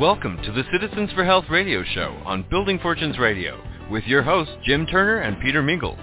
Welcome 0.00 0.40
to 0.44 0.52
the 0.52 0.64
Citizens 0.72 1.12
for 1.12 1.24
Health 1.26 1.44
radio 1.50 1.84
show 1.84 2.16
on 2.24 2.46
Building 2.48 2.78
Fortunes 2.78 3.18
Radio 3.18 3.62
with 3.90 4.02
your 4.04 4.22
hosts 4.22 4.54
Jim 4.64 4.86
Turner 4.86 5.18
and 5.18 5.38
Peter 5.42 5.62
Mingils. 5.62 6.00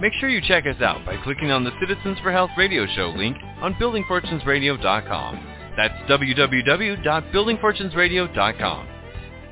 Make 0.00 0.12
sure 0.20 0.28
you 0.28 0.40
check 0.40 0.68
us 0.68 0.80
out 0.80 1.04
by 1.04 1.16
clicking 1.24 1.50
on 1.50 1.64
the 1.64 1.72
Citizens 1.80 2.16
for 2.22 2.30
Health 2.30 2.50
radio 2.56 2.86
show 2.94 3.08
link 3.08 3.36
on 3.60 3.74
buildingfortunesradio.com. 3.74 5.74
That's 5.76 5.94
www.buildingfortunesradio.com. 6.08 8.88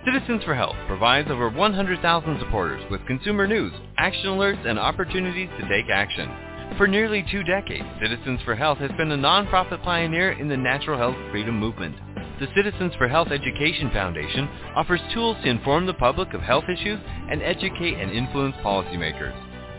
Citizens 0.04 0.44
for 0.44 0.54
Health 0.54 0.76
provides 0.86 1.28
over 1.28 1.50
100,000 1.50 2.38
supporters 2.38 2.88
with 2.92 3.04
consumer 3.08 3.48
news, 3.48 3.72
action 3.96 4.26
alerts, 4.26 4.64
and 4.64 4.78
opportunities 4.78 5.48
to 5.58 5.68
take 5.68 5.90
action. 5.92 6.30
For 6.76 6.86
nearly 6.86 7.26
two 7.32 7.42
decades, 7.42 7.88
Citizens 8.00 8.38
for 8.44 8.54
Health 8.54 8.78
has 8.78 8.92
been 8.92 9.10
a 9.10 9.18
nonprofit 9.18 9.82
pioneer 9.82 10.38
in 10.38 10.48
the 10.48 10.56
natural 10.56 10.96
health 10.96 11.16
freedom 11.32 11.58
movement. 11.58 11.96
The 12.38 12.46
Citizens 12.54 12.94
for 12.96 13.08
Health 13.08 13.32
Education 13.32 13.90
Foundation 13.90 14.48
offers 14.76 15.00
tools 15.12 15.36
to 15.42 15.50
inform 15.50 15.86
the 15.86 15.94
public 15.94 16.34
of 16.34 16.40
health 16.40 16.66
issues 16.72 17.00
and 17.28 17.42
educate 17.42 17.98
and 17.98 18.12
influence 18.12 18.54
policymakers. 18.62 19.34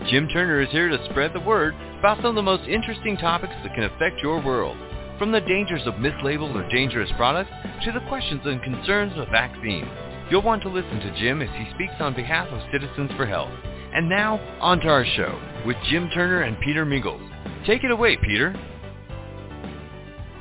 Jim 0.10 0.28
Turner 0.28 0.60
is 0.60 0.70
here 0.70 0.90
to 0.90 1.10
spread 1.10 1.32
the 1.32 1.40
word 1.40 1.74
about 2.00 2.18
some 2.18 2.26
of 2.26 2.36
the 2.36 2.42
most 2.42 2.68
interesting 2.68 3.16
topics 3.16 3.54
that 3.64 3.74
can 3.76 3.86
affect 3.86 4.22
your 4.22 4.44
world, 4.44 4.76
from 5.18 5.32
the 5.32 5.40
dangers 5.40 5.84
of 5.86 5.94
mislabeled 5.96 6.54
or 6.54 6.68
dangerous 6.68 7.10
products 7.16 7.52
to 7.86 7.94
the 7.94 8.06
questions 8.10 8.42
and 8.44 8.62
concerns 8.62 9.14
of 9.16 9.30
vaccines. 9.30 9.88
You'll 10.30 10.42
want 10.42 10.62
to 10.64 10.70
listen 10.70 11.00
to 11.00 11.18
Jim 11.18 11.42
as 11.42 11.50
he 11.56 11.74
speaks 11.76 11.96
on 12.02 12.14
behalf 12.14 12.50
of 12.50 12.62
Citizens 12.74 13.12
for 13.16 13.26
Health. 13.26 13.54
And 13.94 14.10
now, 14.10 14.38
on 14.60 14.82
to 14.82 14.88
our 14.90 15.06
show 15.06 15.40
with 15.66 15.78
Jim 15.90 16.10
Turner 16.14 16.42
and 16.42 16.60
Peter 16.60 16.86
Mingils. 16.86 17.26
Take 17.66 17.86
it 17.86 17.92
away, 17.92 18.18
Peter. 18.18 18.54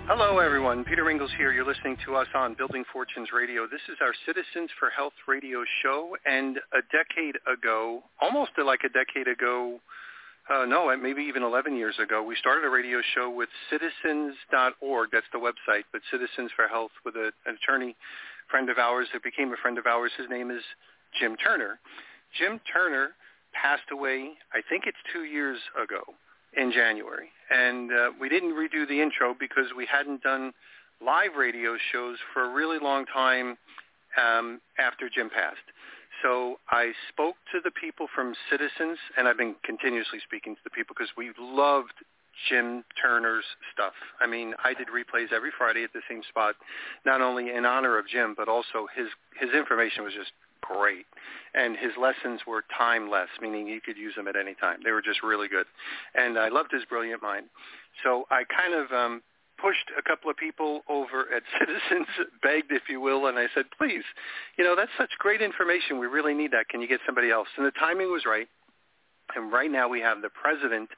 Hello, 0.08 0.38
everyone. 0.38 0.86
Peter 0.86 1.04
Mingils 1.04 1.36
here. 1.36 1.52
You're 1.52 1.66
listening 1.66 1.98
to 2.06 2.16
us 2.16 2.26
on 2.34 2.54
Building 2.54 2.82
Fortunes 2.90 3.28
Radio. 3.30 3.66
This 3.66 3.82
is 3.92 3.98
our 4.01 4.15
Citizens 4.24 4.70
for 4.80 4.88
Health 4.88 5.12
radio 5.28 5.65
show. 5.82 6.16
And 6.24 6.56
a 6.73 6.80
decade 6.88 7.37
ago, 7.45 8.02
almost 8.18 8.52
like 8.56 8.80
a 8.87 8.88
decade 8.88 9.28
ago, 9.28 9.78
uh, 10.48 10.65
no, 10.65 10.96
maybe 10.96 11.20
even 11.24 11.42
11 11.42 11.76
years 11.76 11.95
ago, 12.02 12.23
we 12.23 12.37
started 12.37 12.65
a 12.65 12.70
radio 12.70 13.02
show 13.15 13.28
with 13.28 13.50
citizens.org. 13.68 15.10
That's 15.12 15.28
the 15.30 15.38
website, 15.38 15.84
but 15.92 16.00
Citizens 16.10 16.52
for 16.56 16.66
Health 16.68 16.93
with 17.04 17.15
a, 17.15 17.30
an 17.45 17.59
attorney 17.60 17.95
friend 18.50 18.70
of 18.70 18.78
ours 18.78 19.09
that 19.12 19.22
became 19.22 19.52
a 19.52 19.60
friend 19.60 19.76
of 19.76 19.84
ours. 19.84 20.10
His 20.16 20.30
name 20.30 20.50
is 20.50 20.62
Jim 21.20 21.37
Turner. 21.37 21.80
Jim 22.32 22.62
Turner 22.72 23.10
passed 23.52 23.93
away, 23.93 24.30
I 24.54 24.62
think 24.70 24.84
it's 24.87 24.96
two 25.12 25.24
years 25.24 25.59
ago 25.76 26.00
in 26.59 26.73
January. 26.73 27.28
And 27.51 27.90
uh, 27.90 28.10
we 28.20 28.28
didn't 28.28 28.52
redo 28.52 28.87
the 28.87 29.01
intro 29.01 29.34
because 29.38 29.66
we 29.76 29.87
hadn't 29.90 30.23
done 30.23 30.52
live 31.04 31.37
radio 31.38 31.76
shows 31.92 32.18
for 32.34 32.45
a 32.45 32.52
really 32.52 32.78
long 32.78 33.06
time 33.06 33.56
um, 34.20 34.60
after 34.78 35.09
Jim 35.09 35.30
passed. 35.30 35.56
So 36.23 36.59
I 36.70 36.92
spoke 37.09 37.37
to 37.52 37.60
the 37.62 37.70
people 37.70 38.09
from 38.12 38.34
Citizens, 38.50 38.98
and 39.16 39.28
I've 39.28 39.38
been 39.38 39.54
continuously 39.65 40.18
speaking 40.24 40.56
to 40.56 40.60
the 40.65 40.70
people 40.70 40.95
because 40.98 41.12
we 41.16 41.30
loved 41.38 41.95
Jim 42.48 42.84
Turner's 43.00 43.45
stuff. 43.72 43.95
I 44.20 44.26
mean, 44.26 44.54
I 44.62 44.74
did 44.74 44.88
replays 44.88 45.32
every 45.32 45.50
Friday 45.56 45.84
at 45.84 45.93
the 45.93 46.02
same 46.09 46.22
spot, 46.28 46.54
not 47.06 47.20
only 47.20 47.50
in 47.54 47.65
honor 47.65 47.98
of 47.98 48.06
Jim, 48.09 48.34
but 48.37 48.48
also 48.48 48.87
his 48.95 49.06
his 49.40 49.50
information 49.54 50.04
was 50.04 50.12
just 50.12 50.32
great, 50.69 51.07
and 51.55 51.77
his 51.77 51.93
lessons 52.01 52.43
were 52.47 52.65
timeless, 52.77 53.29
meaning 53.41 53.66
you 53.66 53.80
could 53.80 53.97
use 53.97 54.15
them 54.15 54.29
at 54.29 54.37
any 54.37 54.55
time. 54.55 54.80
They 54.85 54.93
were 54.93 55.02
just 55.02 55.23
really 55.23 55.49
good, 55.49 55.66
and 56.15 56.38
I 56.38 56.49
loved 56.49 56.73
his 56.73 56.85
brilliant 56.85 57.23
mind. 57.23 57.47
So 58.05 58.27
I 58.30 58.45
kind 58.45 58.74
of 58.74 58.93
um, 58.93 59.23
pushed 59.61 59.91
a 59.99 60.02
couple 60.02 60.30
of 60.30 60.37
people 60.37 60.83
over 60.89 61.27
at 61.35 61.43
Citizens, 61.59 62.07
begged, 62.43 62.71
if 62.73 62.83
you 62.89 63.01
will, 63.01 63.27
and 63.27 63.39
I 63.39 63.46
said, 63.55 63.66
please, 63.77 64.05
you 64.56 64.65
know, 64.65 64.75
that's 64.77 64.93
such 64.97 65.11
great 65.19 65.43
information. 65.43 65.99
We 65.99 66.06
really 66.06 66.34
need 66.34 66.53
that. 66.53 66.69
Can 66.69 66.81
you 66.81 66.89
get 66.89 67.01
somebody 67.05 67.31
else? 67.31 67.49
And 67.57 67.67
the 67.67 67.73
timing 67.73 68.11
was 68.11 68.23
right. 68.27 68.49
And 69.37 69.53
right 69.53 69.71
now 69.71 69.89
we 69.89 70.01
have 70.01 70.23
the 70.23 70.31
president 70.31 70.89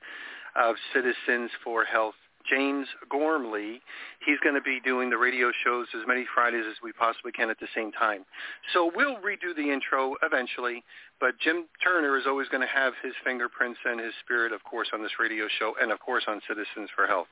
of 0.54 0.76
Citizens 0.94 1.50
for 1.64 1.84
Health, 1.84 2.14
James 2.48 2.86
Gormley. 3.10 3.80
He's 4.24 4.38
going 4.42 4.54
to 4.54 4.60
be 4.60 4.80
doing 4.84 5.10
the 5.10 5.18
radio 5.18 5.50
shows 5.64 5.86
as 5.94 6.06
many 6.06 6.26
Fridays 6.34 6.64
as 6.68 6.76
we 6.82 6.92
possibly 6.92 7.32
can 7.32 7.50
at 7.50 7.58
the 7.60 7.68
same 7.74 7.92
time. 7.92 8.24
So 8.72 8.90
we'll 8.94 9.16
redo 9.16 9.54
the 9.56 9.70
intro 9.72 10.14
eventually, 10.22 10.82
but 11.20 11.38
Jim 11.38 11.66
Turner 11.82 12.16
is 12.16 12.24
always 12.26 12.48
going 12.48 12.62
to 12.62 12.72
have 12.72 12.92
his 13.02 13.12
fingerprints 13.24 13.78
and 13.84 14.00
his 14.00 14.12
spirit, 14.24 14.52
of 14.52 14.62
course, 14.64 14.88
on 14.92 15.02
this 15.02 15.12
radio 15.18 15.46
show 15.58 15.74
and, 15.80 15.92
of 15.92 16.00
course, 16.00 16.24
on 16.28 16.40
Citizens 16.48 16.90
for 16.94 17.06
Health. 17.06 17.28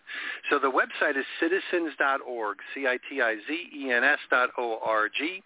So 0.51 0.59
the 0.59 0.71
website 0.71 1.17
is 1.17 1.25
citizens.org, 1.41 2.57
C-I-T-I-Z-E-N-S 2.75 4.19
dot 4.31 4.51
O-R-G. 4.59 5.43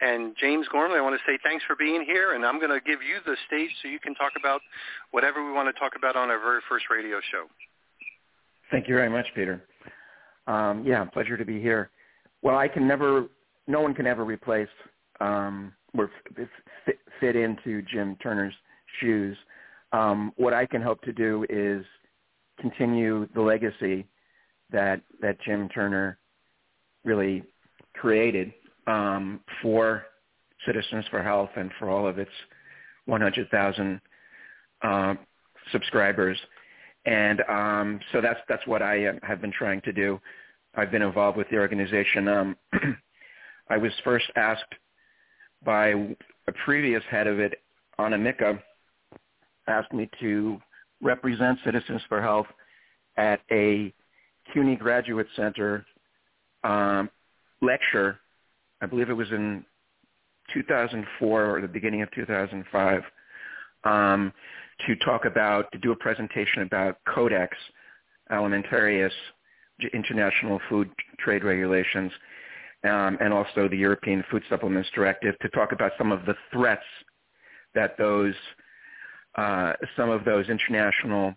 And 0.00 0.36
James 0.38 0.66
Gormley, 0.70 0.98
I 0.98 1.00
want 1.00 1.16
to 1.16 1.24
say 1.26 1.38
thanks 1.42 1.64
for 1.64 1.74
being 1.74 2.04
here, 2.04 2.34
and 2.34 2.44
I'm 2.44 2.58
going 2.58 2.70
to 2.70 2.84
give 2.84 3.00
you 3.00 3.16
the 3.24 3.36
stage 3.46 3.70
so 3.80 3.88
you 3.88 3.98
can 3.98 4.14
talk 4.14 4.32
about 4.38 4.60
whatever 5.10 5.44
we 5.44 5.52
want 5.52 5.74
to 5.74 5.80
talk 5.80 5.92
about 5.96 6.16
on 6.16 6.28
our 6.28 6.38
very 6.38 6.60
first 6.68 6.86
radio 6.90 7.18
show. 7.32 7.46
Thank 8.70 8.88
you 8.88 8.94
very 8.94 9.08
much, 9.08 9.26
Peter. 9.34 9.62
Um, 10.46 10.84
yeah, 10.86 11.04
pleasure 11.04 11.36
to 11.36 11.44
be 11.44 11.60
here. 11.60 11.90
Well, 12.42 12.56
I 12.56 12.68
can 12.68 12.86
never, 12.86 13.26
no 13.66 13.80
one 13.80 13.94
can 13.94 14.06
ever 14.06 14.24
replace 14.24 14.68
um, 15.20 15.72
or 15.96 16.10
fit, 16.84 16.98
fit 17.20 17.36
into 17.36 17.82
Jim 17.82 18.16
Turner's 18.22 18.54
shoes. 19.00 19.36
Um, 19.92 20.32
what 20.36 20.52
I 20.52 20.66
can 20.66 20.82
hope 20.82 21.00
to 21.02 21.12
do 21.12 21.46
is 21.48 21.84
continue 22.60 23.28
the 23.34 23.40
legacy 23.40 24.06
that 24.70 25.00
that 25.20 25.40
Jim 25.42 25.68
Turner 25.68 26.18
really 27.04 27.42
created 27.94 28.52
um, 28.86 29.40
for 29.62 30.04
Citizens 30.64 31.04
for 31.10 31.22
Health 31.22 31.50
and 31.56 31.70
for 31.78 31.88
all 31.88 32.06
of 32.06 32.18
its 32.18 32.30
100,000 33.06 34.00
uh, 34.82 35.14
subscribers. 35.70 36.38
And 37.06 37.40
um, 37.48 38.00
so 38.12 38.20
that's 38.20 38.40
that's 38.48 38.66
what 38.66 38.82
I 38.82 39.12
have 39.22 39.40
been 39.40 39.52
trying 39.52 39.80
to 39.82 39.92
do. 39.92 40.20
I've 40.74 40.90
been 40.90 41.02
involved 41.02 41.38
with 41.38 41.48
the 41.50 41.56
organization. 41.56 42.28
Um, 42.28 42.56
I 43.70 43.76
was 43.76 43.92
first 44.04 44.26
asked 44.36 44.74
by 45.64 45.88
a 46.48 46.52
previous 46.64 47.02
head 47.10 47.26
of 47.26 47.38
it, 47.38 47.54
Anna 47.98 48.18
Mika, 48.18 48.60
asked 49.66 49.92
me 49.92 50.08
to 50.20 50.60
represent 51.00 51.58
Citizens 51.64 52.02
for 52.08 52.20
Health 52.20 52.46
at 53.16 53.40
a 53.50 53.92
CUNY 54.52 54.76
Graduate 54.76 55.26
Center 55.36 55.84
um, 56.62 57.10
lecture 57.62 58.18
I 58.80 58.86
believe 58.86 59.10
it 59.10 59.14
was 59.14 59.30
in 59.30 59.64
2004 60.52 61.56
or 61.56 61.60
the 61.60 61.68
beginning 61.68 62.02
of 62.02 62.10
2005, 62.12 63.02
um, 63.84 64.32
to 64.86 64.96
talk 64.96 65.24
about, 65.24 65.70
to 65.72 65.78
do 65.78 65.92
a 65.92 65.96
presentation 65.96 66.62
about 66.62 66.98
Codex 67.12 67.56
Alimentarius, 68.30 69.12
international 69.92 70.60
food 70.68 70.90
trade 71.18 71.44
regulations, 71.44 72.12
um, 72.84 73.16
and 73.20 73.32
also 73.32 73.68
the 73.68 73.76
European 73.76 74.24
Food 74.30 74.42
Supplements 74.48 74.88
Directive, 74.94 75.38
to 75.40 75.48
talk 75.50 75.72
about 75.72 75.92
some 75.98 76.12
of 76.12 76.24
the 76.26 76.34
threats 76.52 76.82
that 77.74 77.96
those, 77.98 78.34
uh, 79.36 79.72
some 79.96 80.10
of 80.10 80.24
those 80.24 80.48
international 80.48 81.34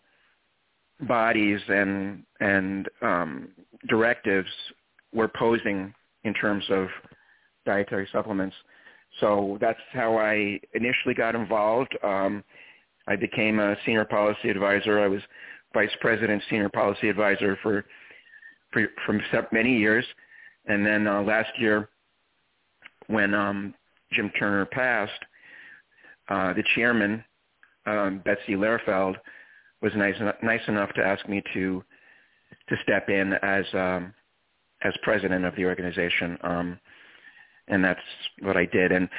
bodies 1.08 1.62
and 1.70 2.24
and 2.40 2.90
um, 3.02 3.50
directives 3.88 4.50
were 5.14 5.30
posing 5.30 5.94
in 6.24 6.34
terms 6.34 6.64
of 6.70 6.88
dietary 7.66 8.08
supplements. 8.12 8.56
So 9.20 9.58
that's 9.60 9.80
how 9.92 10.18
I 10.18 10.60
initially 10.74 11.16
got 11.16 11.36
involved. 11.36 11.98
Um, 12.04 12.44
I 13.10 13.16
became 13.16 13.60
a 13.60 13.76
senior 13.86 14.06
policy 14.06 14.50
advisor. 14.50 15.00
I 15.00 15.08
was 15.08 15.22
vice 15.74 15.90
president, 16.00 16.44
senior 16.50 16.70
policy 16.70 17.10
advisor 17.10 17.58
for, 17.64 17.84
for 18.72 18.88
from 19.06 19.20
many 19.52 19.78
years, 19.78 20.06
and 20.68 20.86
then 20.86 21.08
uh, 21.08 21.24
last 21.24 21.50
year, 21.58 21.90
when 23.08 23.34
um, 23.34 23.74
Jim 24.14 24.32
Turner 24.40 24.66
passed, 24.66 25.12
uh, 26.30 26.54
the 26.54 26.64
chairman, 26.76 27.24
um, 27.88 28.22
Betsy 28.24 28.54
Lehrfeld, 28.54 29.16
was 29.82 29.92
nice 29.96 30.16
nice 30.44 30.62
enough 30.68 30.94
to 30.94 31.04
ask 31.04 31.28
me 31.28 31.42
to 31.54 31.84
to 32.68 32.76
step 32.84 33.10
in 33.10 33.34
as 33.42 33.66
um, 33.74 34.14
as 34.84 34.94
president 35.02 35.46
of 35.46 35.56
the 35.56 35.66
organization. 35.66 36.38
Um, 36.44 36.80
and 37.68 37.84
that's 37.84 38.00
what 38.42 38.58
I 38.58 38.66
did. 38.66 38.92
And 38.92 39.10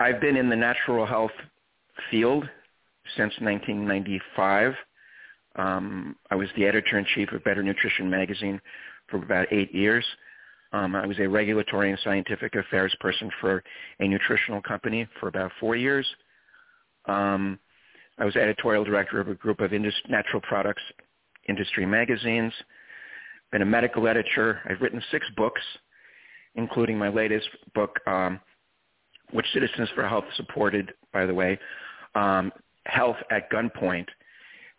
I've 0.00 0.20
been 0.20 0.36
in 0.36 0.48
the 0.48 0.56
natural 0.56 1.06
health 1.06 1.30
field 2.10 2.48
since 3.16 3.32
1995. 3.40 4.74
Um, 5.56 6.16
I 6.30 6.34
was 6.34 6.48
the 6.56 6.66
editor-in-chief 6.66 7.32
of 7.32 7.44
Better 7.44 7.62
Nutrition 7.62 8.10
magazine 8.10 8.60
for 9.08 9.16
about 9.16 9.52
eight 9.52 9.74
years. 9.74 10.04
Um, 10.72 10.96
I 10.96 11.06
was 11.06 11.18
a 11.20 11.28
regulatory 11.28 11.90
and 11.90 12.00
scientific 12.02 12.56
affairs 12.56 12.94
person 12.98 13.30
for 13.40 13.62
a 14.00 14.08
nutritional 14.08 14.60
company 14.60 15.06
for 15.20 15.28
about 15.28 15.52
four 15.60 15.76
years. 15.76 16.06
Um, 17.06 17.58
I 18.18 18.24
was 18.24 18.34
editorial 18.34 18.84
director 18.84 19.20
of 19.20 19.28
a 19.28 19.34
group 19.34 19.60
of 19.60 19.72
indus- 19.72 19.94
natural 20.08 20.40
products 20.40 20.82
industry 21.48 21.86
magazines. 21.86 22.52
Been 23.52 23.62
a 23.62 23.66
medical 23.66 24.08
editor. 24.08 24.60
I've 24.68 24.80
written 24.80 25.02
six 25.10 25.26
books 25.36 25.60
including 26.54 26.98
my 26.98 27.08
latest 27.08 27.48
book, 27.74 27.98
um, 28.06 28.40
which 29.32 29.46
Citizens 29.52 29.88
for 29.94 30.06
Health 30.08 30.24
supported, 30.36 30.92
by 31.12 31.26
the 31.26 31.34
way, 31.34 31.58
um, 32.14 32.52
Health 32.86 33.16
at 33.30 33.50
Gunpoint, 33.50 34.08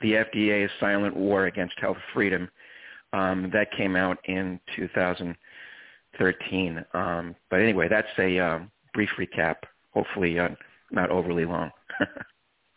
the 0.02 0.14
FDA's 0.14 0.72
Silent 0.80 1.16
War 1.16 1.46
Against 1.46 1.80
Health 1.80 2.00
Freedom. 2.14 2.50
Um, 3.14 3.52
that 3.54 3.72
came 3.72 3.96
out 3.96 4.18
in 4.26 4.60
2013. 4.76 6.86
Um, 6.94 7.36
but 7.50 7.62
anyway, 7.62 7.88
that's 7.90 8.08
a 8.20 8.38
um, 8.40 8.70
brief 8.94 9.10
recap, 9.18 9.56
hopefully 9.94 10.38
uh, 10.38 10.50
not 10.92 11.12
overly 11.12 11.46
long. 11.46 11.72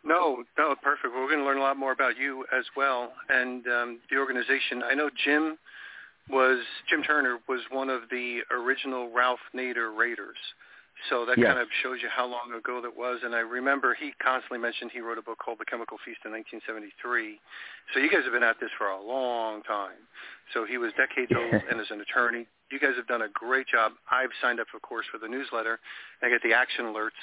no, 0.04 0.44
no, 0.56 0.76
perfect. 0.80 1.12
Well, 1.12 1.22
we're 1.22 1.28
going 1.28 1.40
to 1.40 1.44
learn 1.44 1.58
a 1.58 1.62
lot 1.62 1.76
more 1.76 1.90
about 1.92 2.16
you 2.16 2.46
as 2.56 2.64
well 2.76 3.12
and 3.28 3.66
um, 3.66 3.98
the 4.10 4.16
organization. 4.16 4.84
I 4.84 4.94
know 4.94 5.10
Jim 5.24 5.58
was 6.30 6.60
Jim 6.88 7.02
Turner 7.02 7.38
was 7.48 7.60
one 7.70 7.90
of 7.90 8.02
the 8.10 8.40
original 8.50 9.10
Ralph 9.12 9.40
Nader 9.54 9.96
Raiders. 9.96 10.36
So 11.08 11.24
that 11.26 11.38
yes. 11.38 11.46
kind 11.46 11.60
of 11.60 11.68
shows 11.82 12.02
you 12.02 12.08
how 12.10 12.26
long 12.26 12.52
ago 12.52 12.82
that 12.82 12.96
was. 12.96 13.20
And 13.22 13.34
I 13.34 13.40
remember 13.40 13.94
he 13.94 14.12
constantly 14.18 14.58
mentioned 14.58 14.90
he 14.92 15.00
wrote 15.00 15.18
a 15.18 15.22
book 15.22 15.38
called 15.38 15.58
The 15.62 15.64
Chemical 15.64 15.96
Feast 16.04 16.26
in 16.26 16.34
1973. 16.34 17.38
So 17.94 18.00
you 18.00 18.10
guys 18.10 18.26
have 18.26 18.34
been 18.34 18.42
at 18.42 18.58
this 18.58 18.70
for 18.76 18.90
a 18.90 19.00
long 19.00 19.62
time. 19.62 20.02
So 20.52 20.66
he 20.66 20.76
was 20.76 20.90
decades 20.98 21.30
old 21.30 21.62
and 21.70 21.80
as 21.80 21.90
an 21.90 22.02
attorney. 22.02 22.46
You 22.70 22.78
guys 22.82 22.98
have 22.98 23.06
done 23.06 23.22
a 23.22 23.30
great 23.32 23.68
job. 23.68 23.92
I've 24.10 24.34
signed 24.42 24.58
up, 24.60 24.66
of 24.74 24.82
course, 24.82 25.06
for 25.10 25.18
the 25.18 25.28
newsletter. 25.28 25.78
I 26.20 26.28
get 26.28 26.42
the 26.42 26.52
action 26.52 26.84
alerts 26.86 27.16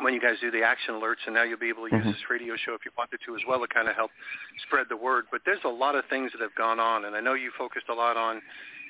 when 0.00 0.14
you 0.14 0.20
guys 0.20 0.36
do 0.40 0.50
the 0.50 0.62
action 0.62 0.94
alerts, 0.94 1.20
and 1.26 1.34
now 1.34 1.42
you'll 1.42 1.58
be 1.58 1.68
able 1.68 1.86
to 1.88 1.94
use 1.94 2.00
mm-hmm. 2.00 2.12
this 2.16 2.30
radio 2.30 2.56
show 2.56 2.72
if 2.72 2.80
you 2.84 2.90
wanted 2.96 3.20
to 3.26 3.36
as 3.36 3.42
well 3.46 3.60
to 3.60 3.68
kind 3.68 3.88
of 3.88 3.94
help 3.94 4.10
spread 4.66 4.86
the 4.88 4.96
word. 4.96 5.26
But 5.30 5.42
there's 5.44 5.62
a 5.64 5.68
lot 5.68 5.94
of 5.94 6.04
things 6.08 6.32
that 6.32 6.40
have 6.40 6.54
gone 6.54 6.80
on, 6.80 7.04
and 7.04 7.14
I 7.14 7.20
know 7.20 7.34
you 7.34 7.50
focused 7.58 7.86
a 7.90 7.94
lot 7.94 8.16
on 8.16 8.40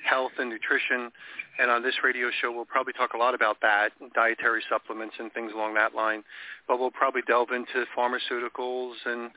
health 0.03 0.31
and 0.37 0.49
nutrition. 0.49 1.11
And 1.59 1.69
on 1.69 1.83
this 1.83 1.95
radio 2.03 2.29
show, 2.41 2.51
we'll 2.51 2.65
probably 2.65 2.93
talk 2.93 3.13
a 3.13 3.17
lot 3.17 3.35
about 3.35 3.57
that, 3.61 3.89
dietary 4.15 4.63
supplements 4.69 5.15
and 5.19 5.31
things 5.33 5.51
along 5.53 5.75
that 5.75 5.93
line. 5.93 6.23
But 6.67 6.79
we'll 6.79 6.91
probably 6.91 7.21
delve 7.27 7.51
into 7.51 7.85
pharmaceuticals 7.95 8.93
and 9.05 9.31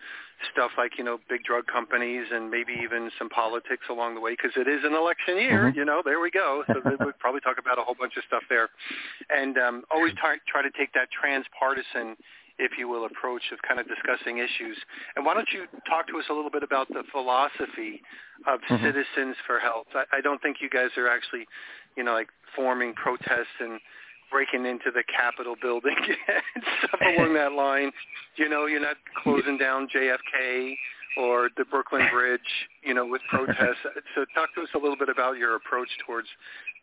stuff 0.53 0.71
like, 0.77 0.93
you 0.99 1.05
know, 1.05 1.19
big 1.29 1.43
drug 1.45 1.67
companies 1.67 2.27
and 2.33 2.51
maybe 2.51 2.73
even 2.83 3.11
some 3.19 3.29
politics 3.29 3.85
along 3.91 4.15
the 4.15 4.21
way 4.21 4.33
because 4.33 4.53
it 4.57 4.69
is 4.69 4.85
an 4.85 4.95
election 4.95 5.37
year, 5.37 5.69
mm-hmm. 5.69 5.79
you 5.79 5.85
know, 5.85 6.03
there 6.05 6.21
we 6.21 6.31
go. 6.31 6.65
So 6.69 6.81
we'll 6.85 7.13
probably 7.19 7.41
talk 7.41 7.57
about 7.59 7.79
a 7.79 7.83
whole 7.83 7.97
bunch 7.99 8.17
of 8.17 8.25
stuff 8.27 8.43
there. 8.49 8.69
And 9.31 9.57
um, 9.59 9.83
always 9.91 10.13
try, 10.15 10.37
try 10.49 10.63
to 10.63 10.71
take 10.77 10.93
that 10.93 11.09
transpartisan 11.11 12.17
if 12.59 12.73
you 12.79 12.89
will, 12.89 13.07
approach 13.07 13.43
of 13.53 13.59
kind 13.67 13.81
of 13.81 13.87
discussing 13.87 14.39
issues. 14.39 14.77
And 15.17 15.25
why 15.25 15.35
don't 15.35 15.49
you 15.53 15.67
talk 15.89 16.09
to 16.09 16.19
us 16.19 16.25
a 16.31 16.33
little 16.33 16.51
bit 16.51 16.63
about 16.63 16.89
the 16.89 17.03
philosophy 17.13 18.03
of 18.47 18.61
mm-hmm. 18.61 18.85
Citizens 18.85 19.37
for 19.47 19.59
Health? 19.59 19.87
I, 19.95 20.19
I 20.19 20.21
don't 20.21 20.41
think 20.41 20.59
you 20.61 20.71
guys 20.71 20.91
are 20.97 21.09
actually, 21.09 21.47
you 21.97 22.05
know, 22.05 22.13
like 22.13 22.29
forming 22.55 22.95
protests 22.95 23.61
and 23.61 23.81
breaking 24.31 24.67
into 24.67 24.91
the 24.93 25.05
Capitol 25.05 25.55
building 25.61 25.97
and 26.55 26.65
stuff 26.79 27.01
along 27.01 27.35
that 27.35 27.53
line. 27.53 27.93
You 28.37 28.49
know, 28.49 28.67
you're 28.67 28.81
not 28.81 28.97
closing 29.23 29.59
down 29.59 29.89
JFK 29.95 30.75
or 31.17 31.49
the 31.57 31.65
Brooklyn 31.65 32.07
Bridge, 32.13 32.41
you 32.83 32.95
know, 32.95 33.07
with 33.07 33.23
protests. 33.31 33.85
so 34.15 34.25
talk 34.35 34.55
to 34.55 34.63
us 34.63 34.69
a 34.75 34.79
little 34.79 34.97
bit 34.97 35.09
about 35.09 35.39
your 35.39 35.57
approach 35.57 35.89
towards 36.07 36.29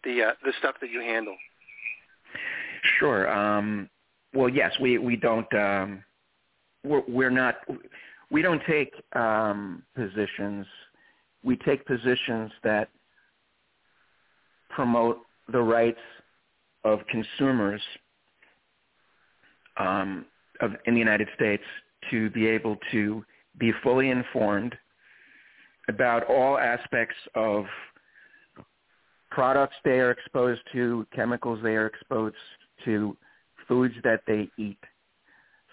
the 0.04 0.24
uh, 0.24 0.32
the 0.44 0.54
stuff 0.60 0.76
that 0.82 0.90
you 0.90 1.02
handle. 1.02 1.36
Sure. 3.00 3.32
Um, 3.32 3.90
well, 4.34 4.50
yes, 4.50 4.72
we 4.82 4.98
we 4.98 5.16
don't 5.16 5.52
um, 5.54 6.04
we're, 6.84 7.04
we're 7.08 7.30
not 7.30 7.56
we 8.32 8.42
don't 8.42 8.62
take 8.68 8.94
um, 9.16 9.84
positions. 9.96 10.66
We 11.44 11.58
take 11.58 11.86
positions 11.86 12.52
that 12.64 12.90
promote 14.70 15.20
the 15.52 15.62
rights 15.62 16.00
of 16.84 17.00
consumers 17.08 17.82
um, 19.78 20.26
of, 20.62 20.72
in 20.86 20.94
the 20.94 21.00
United 21.00 21.28
States 21.36 21.64
to 22.12 22.30
be 22.32 22.48
able 22.48 22.78
to 22.92 23.24
be 23.60 23.72
fully 23.84 24.10
informed 24.10 24.76
about 25.90 26.24
all 26.28 26.58
aspects 26.58 27.16
of 27.36 27.66
products 29.30 29.76
they 29.84 30.00
are 30.00 30.12
exposed 30.12 30.62
to, 30.72 31.06
chemicals 31.14 31.60
they 31.64 31.76
are 31.76 31.88
exposed 31.88 32.36
to, 32.86 33.18
foods 33.68 33.96
that 34.04 34.22
they 34.28 34.50
eat, 34.58 34.80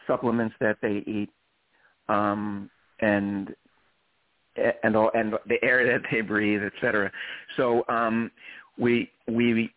supplements 0.07 0.55
that 0.61 0.77
they 0.83 1.03
eat, 1.07 1.31
um, 2.09 2.71
and 3.01 3.55
and 4.83 4.97
all 4.97 5.11
and 5.15 5.35
the 5.47 5.63
air 5.63 5.87
that 5.87 6.03
they 6.11 6.21
breathe, 6.21 6.63
et 6.63 6.73
cetera. 6.81 7.11
So 7.57 7.85
um, 7.89 8.31
we 8.79 9.11
we 9.29 9.71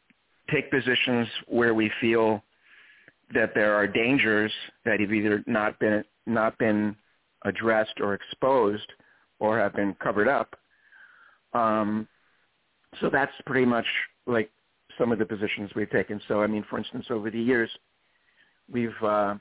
take 0.51 0.69
positions 0.71 1.27
where 1.47 1.73
we 1.73 1.91
feel 2.01 2.43
that 3.33 3.53
there 3.55 3.73
are 3.75 3.87
dangers 3.87 4.51
that 4.85 4.99
have 4.99 5.13
either 5.13 5.43
not 5.47 5.79
been 5.79 6.03
not 6.25 6.57
been 6.57 6.95
addressed 7.45 7.99
or 7.99 8.13
exposed 8.13 8.91
or 9.39 9.59
have 9.59 9.75
been 9.75 9.95
covered 10.01 10.27
up. 10.27 10.55
Um, 11.53 12.07
so 13.01 13.09
that's 13.11 13.31
pretty 13.45 13.65
much 13.65 13.85
like 14.25 14.49
some 14.97 15.11
of 15.11 15.19
the 15.19 15.25
positions 15.25 15.71
we've 15.75 15.89
taken. 15.89 16.21
So 16.27 16.41
I 16.41 16.47
mean, 16.47 16.65
for 16.69 16.77
instance, 16.77 17.05
over 17.09 17.29
the 17.29 17.39
years, 17.39 17.69
we've 18.71 18.91
uh, 19.03 19.35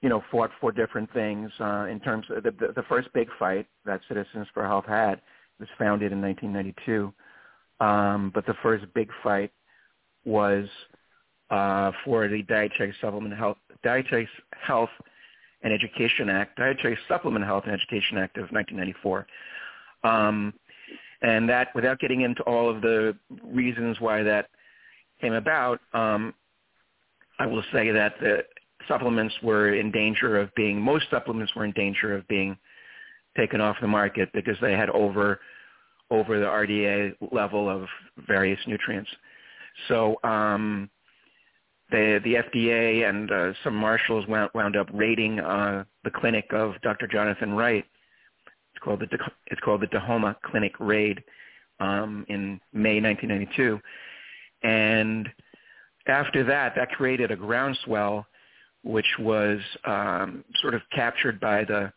you 0.00 0.08
know 0.08 0.22
fought 0.30 0.50
for 0.60 0.72
different 0.72 1.12
things 1.12 1.50
uh, 1.60 1.86
in 1.90 2.00
terms 2.00 2.26
of 2.30 2.42
the, 2.42 2.50
the, 2.52 2.72
the 2.74 2.82
first 2.88 3.12
big 3.12 3.28
fight 3.38 3.66
that 3.84 4.00
Citizens 4.08 4.46
for 4.52 4.66
Health 4.66 4.86
had 4.86 5.20
was 5.58 5.68
founded 5.78 6.12
in 6.12 6.20
1992. 6.20 7.12
Um, 7.84 8.30
but 8.34 8.46
the 8.46 8.54
first 8.62 8.84
big 8.94 9.10
fight 9.22 9.52
was 10.24 10.66
uh, 11.50 11.92
for 12.04 12.28
the 12.28 12.42
Dietary 12.42 12.94
Supplement 13.00 13.36
Health 13.36 13.58
Dietary 13.82 14.28
Health 14.52 14.90
and 15.62 15.72
Education 15.72 16.28
Act, 16.28 16.58
Dietary 16.58 16.98
Supplement 17.08 17.44
Health 17.44 17.64
and 17.66 17.72
Education 17.72 18.18
Act 18.18 18.36
of 18.36 18.50
1994. 18.50 19.26
Um, 20.04 20.54
and 21.22 21.48
that, 21.48 21.68
without 21.74 22.00
getting 22.00 22.22
into 22.22 22.42
all 22.42 22.68
of 22.68 22.82
the 22.82 23.16
reasons 23.44 24.00
why 24.00 24.22
that 24.24 24.48
came 25.20 25.34
about, 25.34 25.80
um, 25.92 26.34
I 27.42 27.46
will 27.46 27.64
say 27.72 27.90
that 27.90 28.14
the 28.20 28.44
supplements 28.86 29.34
were 29.42 29.74
in 29.74 29.90
danger 29.90 30.38
of 30.38 30.54
being, 30.54 30.80
most 30.80 31.06
supplements 31.10 31.52
were 31.56 31.64
in 31.64 31.72
danger 31.72 32.16
of 32.16 32.26
being 32.28 32.56
taken 33.36 33.60
off 33.60 33.76
the 33.80 33.88
market 33.88 34.28
because 34.32 34.56
they 34.60 34.72
had 34.72 34.88
over 34.90 35.40
over 36.08 36.38
the 36.38 36.46
RDA 36.46 37.14
level 37.32 37.68
of 37.68 37.88
various 38.28 38.60
nutrients. 38.68 39.10
So 39.88 40.20
um, 40.22 40.88
the 41.90 42.20
the 42.22 42.34
FDA 42.34 43.08
and 43.08 43.32
uh, 43.32 43.52
some 43.64 43.74
marshals 43.74 44.24
wound, 44.28 44.50
wound 44.54 44.76
up 44.76 44.88
raiding 44.92 45.40
uh, 45.40 45.82
the 46.04 46.10
clinic 46.10 46.46
of 46.52 46.74
Dr. 46.82 47.08
Jonathan 47.08 47.54
Wright. 47.54 47.84
It's 48.72 48.84
called 48.84 49.00
the 49.00 49.08
it's 49.48 49.60
called 49.62 49.80
the 49.80 49.88
Tahoma 49.88 50.36
Clinic 50.44 50.78
raid 50.78 51.24
um, 51.80 52.24
in 52.28 52.60
May 52.72 53.00
1992, 53.00 53.80
and 54.62 55.28
after 56.06 56.44
that, 56.44 56.74
that 56.76 56.90
created 56.90 57.30
a 57.30 57.36
groundswell, 57.36 58.26
which 58.82 59.06
was 59.18 59.60
um, 59.84 60.44
sort 60.60 60.74
of 60.74 60.82
captured 60.94 61.38
by 61.40 61.64
the, 61.64 61.92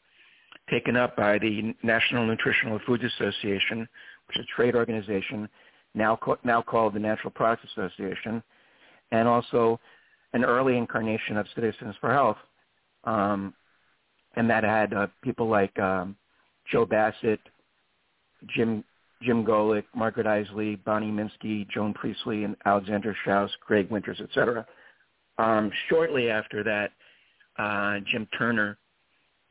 taken 0.70 0.96
up 0.96 1.16
by 1.16 1.40
the 1.40 1.74
National 1.84 2.26
Nutritional 2.26 2.80
Foods 2.86 3.04
Association, 3.04 3.88
which 4.28 4.38
is 4.38 4.46
a 4.46 4.56
trade 4.56 4.76
organization, 4.76 5.50
now 5.94 6.18
co- 6.18 6.38
now 6.44 6.62
called 6.62 6.94
the 6.94 7.00
Natural 7.00 7.32
Products 7.32 7.64
Association, 7.72 8.44
and 9.12 9.28
also 9.28 9.80
an 10.34 10.44
early 10.44 10.78
incarnation 10.78 11.38
of 11.38 11.48
Citizens 11.56 11.96
for 12.02 12.12
Health, 12.12 12.38
um, 13.06 13.54
and 14.36 14.50
that 14.50 14.64
had 14.64 14.94
uh, 14.94 15.08
people 15.24 15.48
like 15.48 15.78
um, 15.80 16.16
Joe 16.72 16.86
Bassett, 16.86 17.40
Jim 18.56 18.84
Jim 19.26 19.44
Golick, 19.44 19.86
Margaret 19.96 20.28
Isley, 20.28 20.76
Bonnie 20.76 21.12
Minsky, 21.12 21.68
Joan 21.70 21.94
Priestley, 21.94 22.44
and 22.44 22.56
Alexander 22.66 23.16
Schauss, 23.26 23.50
Greg 23.66 23.90
Winters, 23.90 24.22
etc. 24.22 24.66
Um, 25.38 25.72
shortly 25.90 26.30
after 26.30 26.64
that, 26.64 26.92
uh, 27.58 28.00
Jim 28.12 28.28
Turner 28.38 28.78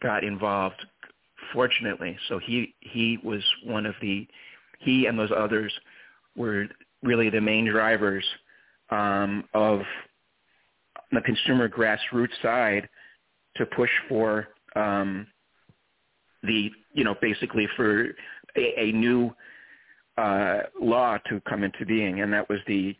got 0.02 0.24
involved, 0.24 0.84
fortunately. 1.52 2.16
So 2.28 2.38
he 2.38 2.74
he 2.80 3.18
was 3.22 3.42
one 3.64 3.86
of 3.86 3.94
the 4.00 4.26
he 4.78 5.06
and 5.06 5.18
those 5.18 5.32
others 5.36 5.72
were 6.36 6.66
really 7.02 7.30
the 7.30 7.40
main 7.40 7.66
drivers 7.66 8.24
um, 8.90 9.44
of 9.54 9.80
the 11.12 11.20
consumer 11.20 11.68
grassroots 11.68 12.40
side 12.42 12.88
to 13.56 13.66
push 13.66 13.90
for 14.08 14.48
um, 14.76 15.26
the 16.42 16.70
you 16.92 17.04
know 17.04 17.14
basically 17.20 17.68
for 17.76 18.06
a, 18.56 18.80
a 18.80 18.92
new 18.92 19.32
uh, 20.16 20.58
law 20.80 21.18
to 21.28 21.40
come 21.48 21.64
into 21.64 21.84
being, 21.86 22.20
and 22.20 22.32
that 22.32 22.48
was 22.48 22.58
the 22.66 22.96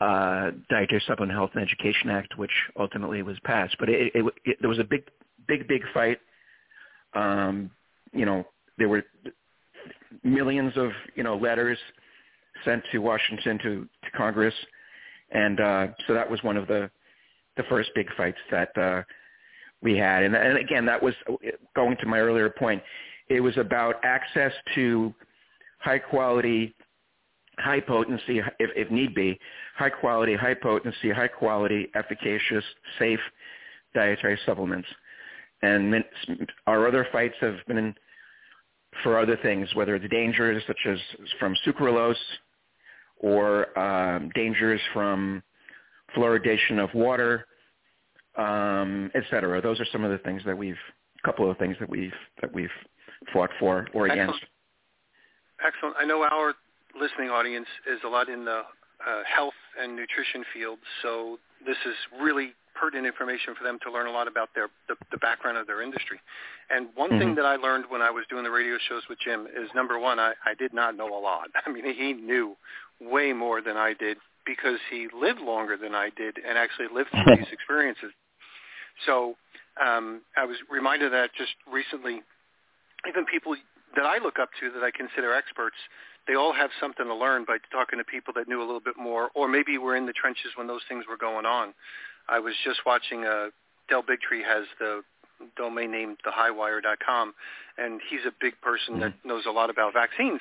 uh, 0.00 0.50
Dietary 0.70 1.02
Supplement 1.06 1.36
Health 1.36 1.50
and 1.54 1.62
Education 1.62 2.10
Act, 2.10 2.38
which 2.38 2.50
ultimately 2.78 3.22
was 3.22 3.36
passed. 3.44 3.76
But 3.78 3.88
it, 3.88 4.12
it, 4.14 4.24
it, 4.44 4.56
there 4.60 4.70
was 4.70 4.78
a 4.78 4.84
big, 4.84 5.04
big, 5.46 5.68
big 5.68 5.82
fight. 5.92 6.18
Um, 7.14 7.70
you 8.12 8.24
know, 8.24 8.44
there 8.78 8.88
were 8.88 9.04
millions 10.22 10.72
of 10.76 10.90
you 11.14 11.22
know 11.22 11.36
letters 11.36 11.78
sent 12.64 12.82
to 12.92 12.98
Washington 12.98 13.58
to, 13.58 13.88
to 14.04 14.10
Congress 14.16 14.54
and 15.32 15.60
uh, 15.60 15.86
so 16.06 16.14
that 16.14 16.30
was 16.30 16.42
one 16.42 16.56
of 16.56 16.66
the 16.68 16.90
the 17.56 17.62
first 17.64 17.90
big 17.94 18.06
fights 18.16 18.38
that 18.50 18.76
uh, 18.78 19.02
we 19.82 19.96
had. 19.96 20.22
And, 20.22 20.34
and 20.34 20.56
again, 20.56 20.86
that 20.86 21.02
was 21.02 21.14
going 21.76 21.96
to 22.00 22.06
my 22.06 22.18
earlier 22.18 22.48
point. 22.48 22.82
It 23.28 23.40
was 23.40 23.56
about 23.58 23.96
access 24.04 24.52
to 24.74 25.12
high 25.82 25.98
quality, 25.98 26.74
high 27.58 27.80
potency, 27.80 28.38
if, 28.58 28.70
if 28.76 28.90
need 28.90 29.14
be, 29.14 29.38
high 29.76 29.90
quality, 29.90 30.34
high 30.34 30.54
potency, 30.54 31.10
high 31.10 31.28
quality, 31.28 31.90
efficacious, 31.94 32.64
safe 32.98 33.20
dietary 33.94 34.38
supplements. 34.46 34.88
And 35.62 36.04
our 36.66 36.88
other 36.88 37.06
fights 37.12 37.34
have 37.40 37.56
been 37.68 37.94
for 39.02 39.18
other 39.18 39.36
things, 39.42 39.68
whether 39.74 39.94
it's 39.94 40.08
dangers 40.10 40.62
such 40.66 40.78
as 40.86 40.98
from 41.38 41.54
sucralose 41.66 42.14
or 43.18 43.78
um, 43.78 44.30
dangers 44.34 44.80
from 44.92 45.42
fluoridation 46.16 46.78
of 46.82 46.92
water, 46.94 47.46
um, 48.36 49.10
et 49.14 49.22
cetera. 49.30 49.60
Those 49.62 49.80
are 49.80 49.86
some 49.92 50.04
of 50.04 50.10
the 50.10 50.18
things 50.18 50.42
that 50.44 50.56
we've, 50.56 50.76
a 51.22 51.26
couple 51.26 51.50
of 51.50 51.56
things 51.58 51.76
that 51.80 51.88
we've 51.88 52.12
that 52.40 52.52
we've 52.52 52.68
fought 53.32 53.50
for 53.60 53.88
or 53.94 54.06
against. 54.06 54.34
Excellent. 54.34 54.51
I 55.98 56.04
know 56.04 56.22
our 56.22 56.54
listening 56.98 57.30
audience 57.30 57.68
is 57.86 58.00
a 58.04 58.08
lot 58.08 58.28
in 58.28 58.44
the 58.44 58.62
uh, 59.06 59.22
health 59.24 59.54
and 59.80 59.96
nutrition 59.96 60.44
field, 60.52 60.78
so 61.02 61.38
this 61.66 61.76
is 61.86 61.94
really 62.20 62.54
pertinent 62.74 63.06
information 63.06 63.54
for 63.54 63.64
them 63.64 63.78
to 63.82 63.92
learn 63.92 64.06
a 64.06 64.10
lot 64.10 64.26
about 64.26 64.48
their 64.54 64.68
the, 64.88 64.96
the 65.10 65.18
background 65.18 65.58
of 65.58 65.66
their 65.66 65.82
industry. 65.82 66.20
And 66.70 66.88
one 66.94 67.10
mm-hmm. 67.10 67.18
thing 67.18 67.34
that 67.36 67.44
I 67.44 67.56
learned 67.56 67.84
when 67.88 68.02
I 68.02 68.10
was 68.10 68.24
doing 68.30 68.44
the 68.44 68.50
radio 68.50 68.76
shows 68.88 69.02
with 69.08 69.18
Jim 69.24 69.46
is 69.46 69.68
number 69.74 69.98
one, 69.98 70.18
I, 70.18 70.32
I 70.44 70.54
did 70.58 70.72
not 70.72 70.96
know 70.96 71.08
a 71.08 71.20
lot. 71.20 71.48
I 71.66 71.70
mean, 71.70 71.84
he 71.94 72.12
knew 72.12 72.56
way 73.00 73.32
more 73.32 73.60
than 73.60 73.76
I 73.76 73.94
did 73.94 74.16
because 74.44 74.78
he 74.90 75.08
lived 75.14 75.40
longer 75.40 75.76
than 75.76 75.94
I 75.94 76.10
did 76.16 76.38
and 76.38 76.58
actually 76.58 76.88
lived 76.92 77.10
through 77.10 77.36
these 77.36 77.46
experiences. 77.52 78.10
So 79.06 79.36
um, 79.80 80.22
I 80.36 80.44
was 80.44 80.56
reminded 80.70 81.06
of 81.06 81.12
that 81.12 81.30
just 81.36 81.54
recently. 81.70 82.22
Even 83.08 83.24
people 83.26 83.56
that 83.96 84.06
I 84.06 84.18
look 84.18 84.38
up 84.38 84.50
to 84.60 84.70
that 84.72 84.82
I 84.82 84.90
consider 84.90 85.34
experts, 85.34 85.76
they 86.26 86.34
all 86.34 86.52
have 86.52 86.70
something 86.80 87.06
to 87.06 87.14
learn 87.14 87.44
by 87.46 87.58
talking 87.70 87.98
to 87.98 88.04
people 88.04 88.32
that 88.36 88.48
knew 88.48 88.60
a 88.60 88.66
little 88.66 88.80
bit 88.80 88.96
more, 88.96 89.30
or 89.34 89.48
maybe 89.48 89.76
were 89.78 89.96
in 89.96 90.06
the 90.06 90.12
trenches 90.12 90.52
when 90.56 90.66
those 90.66 90.82
things 90.88 91.04
were 91.08 91.16
going 91.16 91.46
on. 91.46 91.74
I 92.28 92.38
was 92.38 92.54
just 92.64 92.80
watching. 92.86 93.24
Uh, 93.24 93.48
Del 93.88 94.02
Bigtree 94.02 94.44
has 94.44 94.64
the 94.78 95.02
domain 95.56 95.90
name 95.90 96.16
thehighwire.com, 96.24 97.34
and 97.78 98.00
he's 98.08 98.20
a 98.26 98.32
big 98.40 98.54
person 98.60 98.94
mm-hmm. 98.94 99.00
that 99.02 99.14
knows 99.24 99.44
a 99.46 99.50
lot 99.50 99.70
about 99.70 99.92
vaccines. 99.92 100.40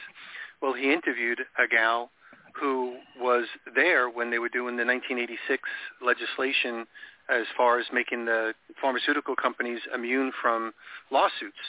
Well, 0.62 0.74
he 0.74 0.94
interviewed 0.94 1.40
a 1.58 1.68
gal 1.68 2.12
who 2.60 2.98
was 3.20 3.46
there 3.76 4.10
when 4.10 4.30
they 4.30 4.40
were 4.40 4.50
doing 4.50 4.78
the 4.78 4.86
1986 4.86 5.64
legislation 6.06 6.86
as 7.30 7.46
far 7.56 7.80
as 7.80 7.86
making 7.94 8.26
the 8.26 8.54
pharmaceutical 8.80 9.36
companies 9.36 9.80
immune 9.94 10.32
from 10.42 10.74
lawsuits 11.12 11.60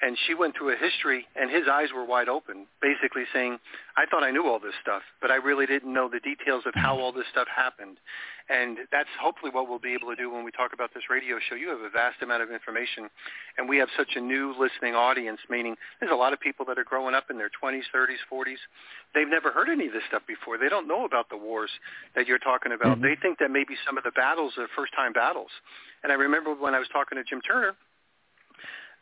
and 0.00 0.16
she 0.26 0.34
went 0.34 0.56
through 0.56 0.72
a 0.72 0.76
history 0.76 1.26
and 1.34 1.50
his 1.50 1.64
eyes 1.70 1.88
were 1.94 2.04
wide 2.04 2.28
open 2.28 2.66
basically 2.80 3.24
saying 3.32 3.58
i 3.96 4.04
thought 4.06 4.22
i 4.22 4.30
knew 4.30 4.46
all 4.46 4.58
this 4.58 4.74
stuff 4.80 5.02
but 5.20 5.30
i 5.30 5.36
really 5.36 5.66
didn't 5.66 5.92
know 5.92 6.08
the 6.08 6.20
details 6.20 6.64
of 6.66 6.74
how 6.74 6.98
all 6.98 7.12
this 7.12 7.26
stuff 7.30 7.48
happened. 7.54 7.98
And 8.48 8.78
that's 8.90 9.12
hopefully 9.20 9.52
what 9.52 9.68
we'll 9.68 9.78
be 9.78 9.92
able 9.92 10.08
to 10.08 10.16
do 10.16 10.32
when 10.32 10.42
we 10.42 10.50
talk 10.50 10.72
about 10.72 10.94
this 10.94 11.04
radio 11.10 11.36
show. 11.36 11.54
You 11.54 11.68
have 11.68 11.84
a 11.84 11.90
vast 11.90 12.22
amount 12.22 12.42
of 12.42 12.50
information 12.50 13.12
and 13.58 13.68
we 13.68 13.76
have 13.76 13.88
such 13.96 14.16
a 14.16 14.20
new 14.20 14.54
listening 14.58 14.94
audience 14.94 15.40
meaning 15.50 15.76
there's 16.00 16.12
a 16.12 16.16
lot 16.16 16.32
of 16.32 16.40
people 16.40 16.64
that 16.66 16.78
are 16.78 16.84
growing 16.84 17.14
up 17.14 17.28
in 17.30 17.36
their 17.36 17.50
20s 17.52 17.84
30s 17.94 18.24
40s 18.32 18.62
they've 19.14 19.28
never 19.28 19.52
heard 19.52 19.68
any 19.68 19.88
of 19.88 19.92
this 19.92 20.02
stuff 20.08 20.22
before. 20.26 20.56
They 20.56 20.68
don't 20.68 20.88
know 20.88 21.04
about 21.04 21.28
the 21.28 21.36
wars 21.36 21.70
that 22.14 22.26
you're 22.26 22.38
talking 22.40 22.72
about. 22.72 22.98
Mm-hmm. 22.98 23.02
they 23.04 23.16
think 23.20 23.38
that 23.38 23.50
maybe 23.50 23.74
some 23.86 23.98
of 23.98 24.04
the 24.04 24.12
battles 24.12 24.54
are 24.56 24.66
first 24.74 24.94
time 24.94 25.12
battles. 25.12 25.50
And 26.02 26.12
i 26.12 26.14
remember 26.14 26.54
when 26.54 26.74
i 26.74 26.78
was 26.78 26.88
talking 26.88 27.16
to 27.18 27.24
jim 27.24 27.40
turner 27.42 27.74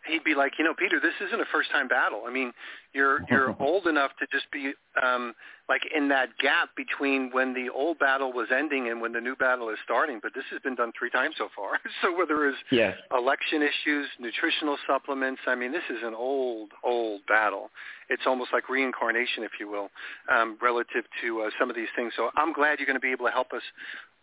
he'd 0.08 0.24
be 0.24 0.34
like, 0.34 0.52
you 0.58 0.64
know, 0.64 0.74
Peter, 0.74 1.00
this 1.00 1.14
isn't 1.26 1.40
a 1.40 1.44
first 1.52 1.70
time 1.70 1.88
battle. 1.88 2.22
I 2.26 2.32
mean, 2.32 2.52
you're 2.92 3.20
you're 3.30 3.54
old 3.60 3.86
enough 3.86 4.12
to 4.20 4.26
just 4.32 4.50
be 4.50 4.72
um 5.02 5.34
like 5.68 5.82
in 5.94 6.08
that 6.08 6.28
gap 6.40 6.70
between 6.76 7.30
when 7.32 7.52
the 7.52 7.68
old 7.74 7.98
battle 7.98 8.32
was 8.32 8.48
ending 8.56 8.88
and 8.88 9.00
when 9.00 9.12
the 9.12 9.20
new 9.20 9.34
battle 9.36 9.68
is 9.68 9.76
starting, 9.84 10.20
but 10.22 10.32
this 10.34 10.44
has 10.50 10.60
been 10.62 10.74
done 10.74 10.92
three 10.98 11.10
times 11.10 11.34
so 11.38 11.48
far. 11.56 11.80
so 12.02 12.16
whether 12.16 12.48
it's 12.48 12.58
yes. 12.70 12.96
election 13.16 13.62
issues, 13.62 14.06
nutritional 14.20 14.76
supplements, 14.86 15.40
I 15.46 15.54
mean, 15.54 15.72
this 15.72 15.84
is 15.90 15.98
an 16.02 16.14
old 16.14 16.70
old 16.84 17.22
battle. 17.26 17.70
It's 18.08 18.22
almost 18.26 18.50
like 18.52 18.68
reincarnation 18.68 19.42
if 19.42 19.52
you 19.58 19.68
will, 19.68 19.90
um 20.32 20.58
relative 20.62 21.04
to 21.22 21.42
uh, 21.42 21.50
some 21.58 21.70
of 21.70 21.76
these 21.76 21.90
things. 21.96 22.12
So 22.16 22.30
I'm 22.36 22.52
glad 22.52 22.78
you're 22.78 22.86
going 22.86 22.94
to 22.94 23.00
be 23.00 23.12
able 23.12 23.26
to 23.26 23.32
help 23.32 23.52
us 23.52 23.62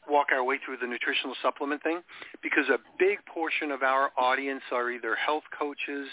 walk 0.10 0.28
our 0.32 0.44
way 0.44 0.60
through 0.64 0.78
the 0.78 0.88
nutritional 0.88 1.36
supplement 1.42 1.82
thing 1.84 2.02
because 2.42 2.66
a 2.70 2.78
big 3.00 3.20
portion 3.26 3.72
of 3.72 3.84
our 3.84 4.12
audience 4.18 4.62
are 4.72 4.92
either 4.92 5.16
health 5.16 5.44
coaches, 5.58 6.08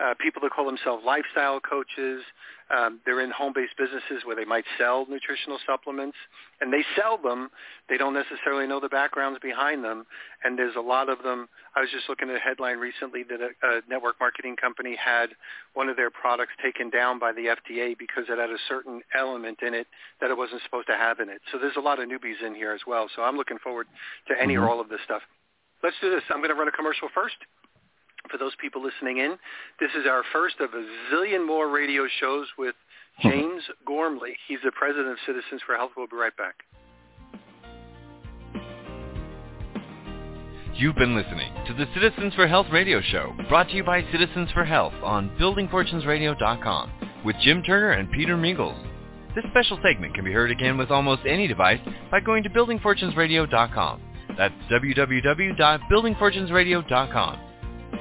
uh, 0.00 0.14
people 0.20 0.40
that 0.42 0.52
call 0.52 0.66
themselves 0.66 1.02
lifestyle 1.04 1.60
coaches. 1.60 2.22
Um, 2.70 3.00
they're 3.04 3.20
in 3.20 3.30
home-based 3.30 3.76
businesses 3.76 4.24
where 4.24 4.34
they 4.34 4.46
might 4.46 4.64
sell 4.78 5.04
nutritional 5.08 5.58
supplements, 5.66 6.16
and 6.60 6.72
they 6.72 6.82
sell 6.96 7.18
them. 7.18 7.50
They 7.88 7.98
don't 7.98 8.14
necessarily 8.14 8.66
know 8.66 8.80
the 8.80 8.88
backgrounds 8.88 9.38
behind 9.42 9.84
them, 9.84 10.06
and 10.42 10.58
there's 10.58 10.76
a 10.76 10.80
lot 10.80 11.10
of 11.10 11.22
them. 11.22 11.48
I 11.76 11.80
was 11.80 11.90
just 11.90 12.08
looking 12.08 12.30
at 12.30 12.36
a 12.36 12.38
headline 12.38 12.78
recently 12.78 13.24
that 13.24 13.40
a, 13.40 13.50
a 13.62 13.80
network 13.88 14.16
marketing 14.20 14.56
company 14.56 14.96
had 14.96 15.30
one 15.74 15.88
of 15.88 15.96
their 15.96 16.10
products 16.10 16.52
taken 16.62 16.88
down 16.88 17.18
by 17.18 17.32
the 17.32 17.54
FDA 17.54 17.96
because 17.98 18.24
it 18.28 18.38
had 18.38 18.50
a 18.50 18.60
certain 18.68 19.02
element 19.14 19.58
in 19.66 19.74
it 19.74 19.86
that 20.20 20.30
it 20.30 20.36
wasn't 20.36 20.62
supposed 20.64 20.86
to 20.86 20.96
have 20.96 21.20
in 21.20 21.28
it. 21.28 21.42
So 21.52 21.58
there's 21.58 21.76
a 21.76 21.80
lot 21.80 22.00
of 22.00 22.08
newbies 22.08 22.44
in 22.44 22.54
here 22.54 22.72
as 22.72 22.80
well. 22.86 23.08
So 23.14 23.22
I'm 23.22 23.36
looking 23.36 23.58
forward 23.58 23.86
to 24.28 24.34
any 24.40 24.54
mm-hmm. 24.54 24.64
or 24.64 24.70
all 24.70 24.80
of 24.80 24.88
this 24.88 25.00
stuff. 25.04 25.22
Let's 25.82 25.96
do 26.00 26.10
this. 26.10 26.22
I'm 26.30 26.38
going 26.38 26.50
to 26.50 26.54
run 26.54 26.68
a 26.68 26.72
commercial 26.72 27.08
first 27.12 27.36
for 28.30 28.38
those 28.38 28.52
people 28.60 28.82
listening 28.82 29.18
in. 29.18 29.36
This 29.80 29.90
is 29.98 30.06
our 30.08 30.22
first 30.32 30.56
of 30.60 30.70
a 30.74 30.84
zillion 31.12 31.46
more 31.46 31.70
radio 31.70 32.06
shows 32.20 32.46
with 32.58 32.74
hmm. 33.18 33.30
James 33.30 33.62
Gormley. 33.86 34.36
He's 34.48 34.58
the 34.64 34.72
president 34.72 35.08
of 35.08 35.16
Citizens 35.26 35.60
for 35.66 35.76
Health. 35.76 35.92
We'll 35.96 36.06
be 36.06 36.16
right 36.16 36.36
back. 36.36 36.54
You've 40.74 40.96
been 40.96 41.14
listening 41.14 41.52
to 41.66 41.74
the 41.74 41.86
Citizens 41.94 42.34
for 42.34 42.48
Health 42.48 42.66
radio 42.72 43.02
show, 43.02 43.34
brought 43.48 43.68
to 43.68 43.76
you 43.76 43.84
by 43.84 44.02
Citizens 44.10 44.50
for 44.52 44.64
Health 44.64 44.94
on 45.02 45.28
BuildingFortunesRadio.com 45.38 46.90
with 47.24 47.36
Jim 47.42 47.62
Turner 47.62 47.92
and 47.92 48.10
Peter 48.10 48.36
Mingils. 48.36 48.82
This 49.34 49.44
special 49.50 49.78
segment 49.82 50.14
can 50.14 50.24
be 50.24 50.32
heard 50.32 50.50
again 50.50 50.78
with 50.78 50.90
almost 50.90 51.22
any 51.26 51.46
device 51.46 51.80
by 52.10 52.20
going 52.20 52.42
to 52.42 52.50
BuildingFortunesRadio.com. 52.50 54.00
That's 54.36 54.54
www.buildingfortunesradio.com. 54.70 57.51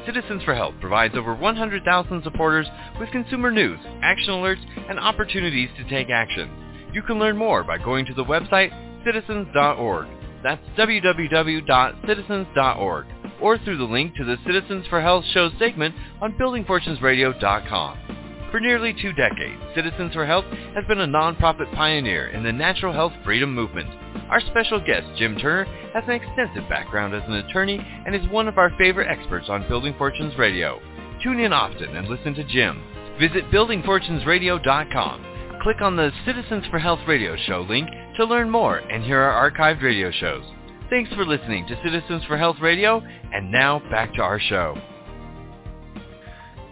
Citizens 0.05 0.43
for 0.43 0.53
Health 0.55 0.75
provides 0.81 1.15
over 1.15 1.33
100,000 1.35 2.23
supporters 2.23 2.67
with 2.99 3.11
consumer 3.11 3.51
news, 3.51 3.79
action 4.01 4.33
alerts, 4.33 4.65
and 4.89 4.99
opportunities 4.99 5.69
to 5.77 5.87
take 5.89 6.09
action. 6.09 6.49
You 6.93 7.03
can 7.03 7.19
learn 7.19 7.37
more 7.37 7.63
by 7.63 7.77
going 7.77 8.05
to 8.07 8.13
the 8.13 8.25
website 8.25 8.73
citizens.org. 9.05 10.07
That's 10.43 10.61
www.citizens.org 10.77 13.05
or 13.41 13.57
through 13.59 13.77
the 13.77 13.83
link 13.83 14.15
to 14.15 14.23
the 14.23 14.37
Citizens 14.45 14.85
for 14.87 15.01
Health 15.01 15.25
show 15.33 15.49
segment 15.57 15.95
on 16.21 16.33
buildingfortunesradio.com. 16.33 18.20
For 18.51 18.59
nearly 18.59 18.93
two 18.93 19.13
decades, 19.13 19.61
Citizens 19.73 20.13
for 20.13 20.25
Health 20.25 20.43
has 20.75 20.83
been 20.85 20.99
a 20.99 21.07
nonprofit 21.07 21.73
pioneer 21.73 22.27
in 22.27 22.43
the 22.43 22.51
natural 22.51 22.91
health 22.91 23.13
freedom 23.23 23.55
movement. 23.55 23.87
Our 24.29 24.41
special 24.41 24.81
guest, 24.85 25.07
Jim 25.17 25.37
Turner, 25.37 25.63
has 25.93 26.03
an 26.05 26.15
extensive 26.15 26.67
background 26.67 27.15
as 27.15 27.23
an 27.27 27.35
attorney 27.35 27.79
and 28.05 28.13
is 28.13 28.27
one 28.29 28.49
of 28.49 28.57
our 28.57 28.69
favorite 28.77 29.07
experts 29.07 29.47
on 29.47 29.67
Building 29.69 29.95
Fortunes 29.97 30.37
Radio. 30.37 30.81
Tune 31.23 31.39
in 31.39 31.53
often 31.53 31.95
and 31.95 32.09
listen 32.09 32.33
to 32.33 32.43
Jim. 32.43 32.83
Visit 33.21 33.49
buildingfortunesradio.com. 33.51 35.25
Click 35.61 35.81
on 35.81 35.95
the 35.95 36.11
Citizens 36.25 36.65
for 36.69 36.79
Health 36.79 36.99
radio 37.07 37.37
show 37.47 37.61
link 37.69 37.87
to 38.17 38.25
learn 38.25 38.49
more 38.49 38.79
and 38.79 39.01
hear 39.03 39.19
our 39.21 39.49
archived 39.49 39.81
radio 39.81 40.11
shows. 40.11 40.43
Thanks 40.89 41.13
for 41.13 41.25
listening 41.25 41.65
to 41.67 41.81
Citizens 41.85 42.25
for 42.25 42.35
Health 42.35 42.57
Radio, 42.61 43.01
and 43.31 43.49
now 43.49 43.79
back 43.89 44.13
to 44.15 44.21
our 44.21 44.41
show. 44.41 44.75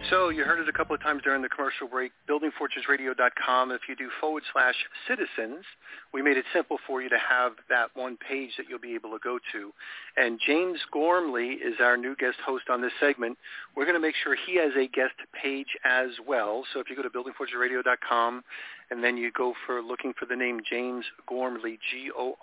So 0.07 0.29
you 0.29 0.43
heard 0.43 0.59
it 0.59 0.69
a 0.69 0.73
couple 0.73 0.95
of 0.95 1.01
times 1.01 1.21
during 1.23 1.41
the 1.41 1.49
commercial 1.49 1.87
break, 1.87 2.13
buildingfortunesradio.com. 2.27 3.71
If 3.71 3.81
you 3.87 3.95
do 3.95 4.09
forward 4.19 4.43
slash 4.53 4.75
citizens, 5.07 5.65
we 6.13 6.21
made 6.21 6.37
it 6.37 6.45
simple 6.53 6.77
for 6.87 7.01
you 7.01 7.09
to 7.09 7.17
have 7.17 7.51
that 7.69 7.89
one 7.95 8.17
page 8.17 8.51
that 8.57 8.67
you'll 8.69 8.79
be 8.79 8.95
able 8.95 9.11
to 9.11 9.19
go 9.23 9.39
to. 9.51 9.71
And 10.17 10.39
James 10.45 10.79
Gormley 10.91 11.59
is 11.61 11.75
our 11.79 11.97
new 11.97 12.15
guest 12.15 12.37
host 12.45 12.69
on 12.69 12.81
this 12.81 12.93
segment. 12.99 13.37
We're 13.75 13.85
going 13.85 13.95
to 13.95 14.01
make 14.01 14.15
sure 14.23 14.35
he 14.47 14.55
has 14.57 14.71
a 14.75 14.87
guest 14.87 15.15
page 15.39 15.67
as 15.83 16.09
well. 16.27 16.63
So 16.73 16.79
if 16.79 16.89
you 16.89 16.95
go 16.95 17.03
to 17.03 17.09
buildingfortunesradio.com 17.09 18.43
and 18.91 19.03
then 19.03 19.17
you 19.17 19.31
go 19.31 19.53
for 19.67 19.81
looking 19.81 20.13
for 20.17 20.25
the 20.25 20.35
name 20.35 20.61
James 20.67 21.05
Gormley, 21.27 21.77
G-O-R-M-L-E-Y. 21.91 22.39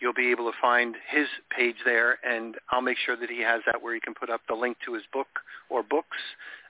You'll 0.00 0.14
be 0.14 0.30
able 0.30 0.50
to 0.50 0.56
find 0.60 0.96
his 1.08 1.26
page 1.54 1.76
there, 1.84 2.18
and 2.24 2.56
I'll 2.70 2.80
make 2.80 2.96
sure 3.04 3.16
that 3.16 3.30
he 3.30 3.40
has 3.42 3.60
that 3.66 3.82
where 3.82 3.94
he 3.94 4.00
can 4.00 4.14
put 4.14 4.30
up 4.30 4.40
the 4.48 4.54
link 4.54 4.78
to 4.86 4.94
his 4.94 5.02
book 5.12 5.28
or 5.68 5.82
books, 5.82 6.16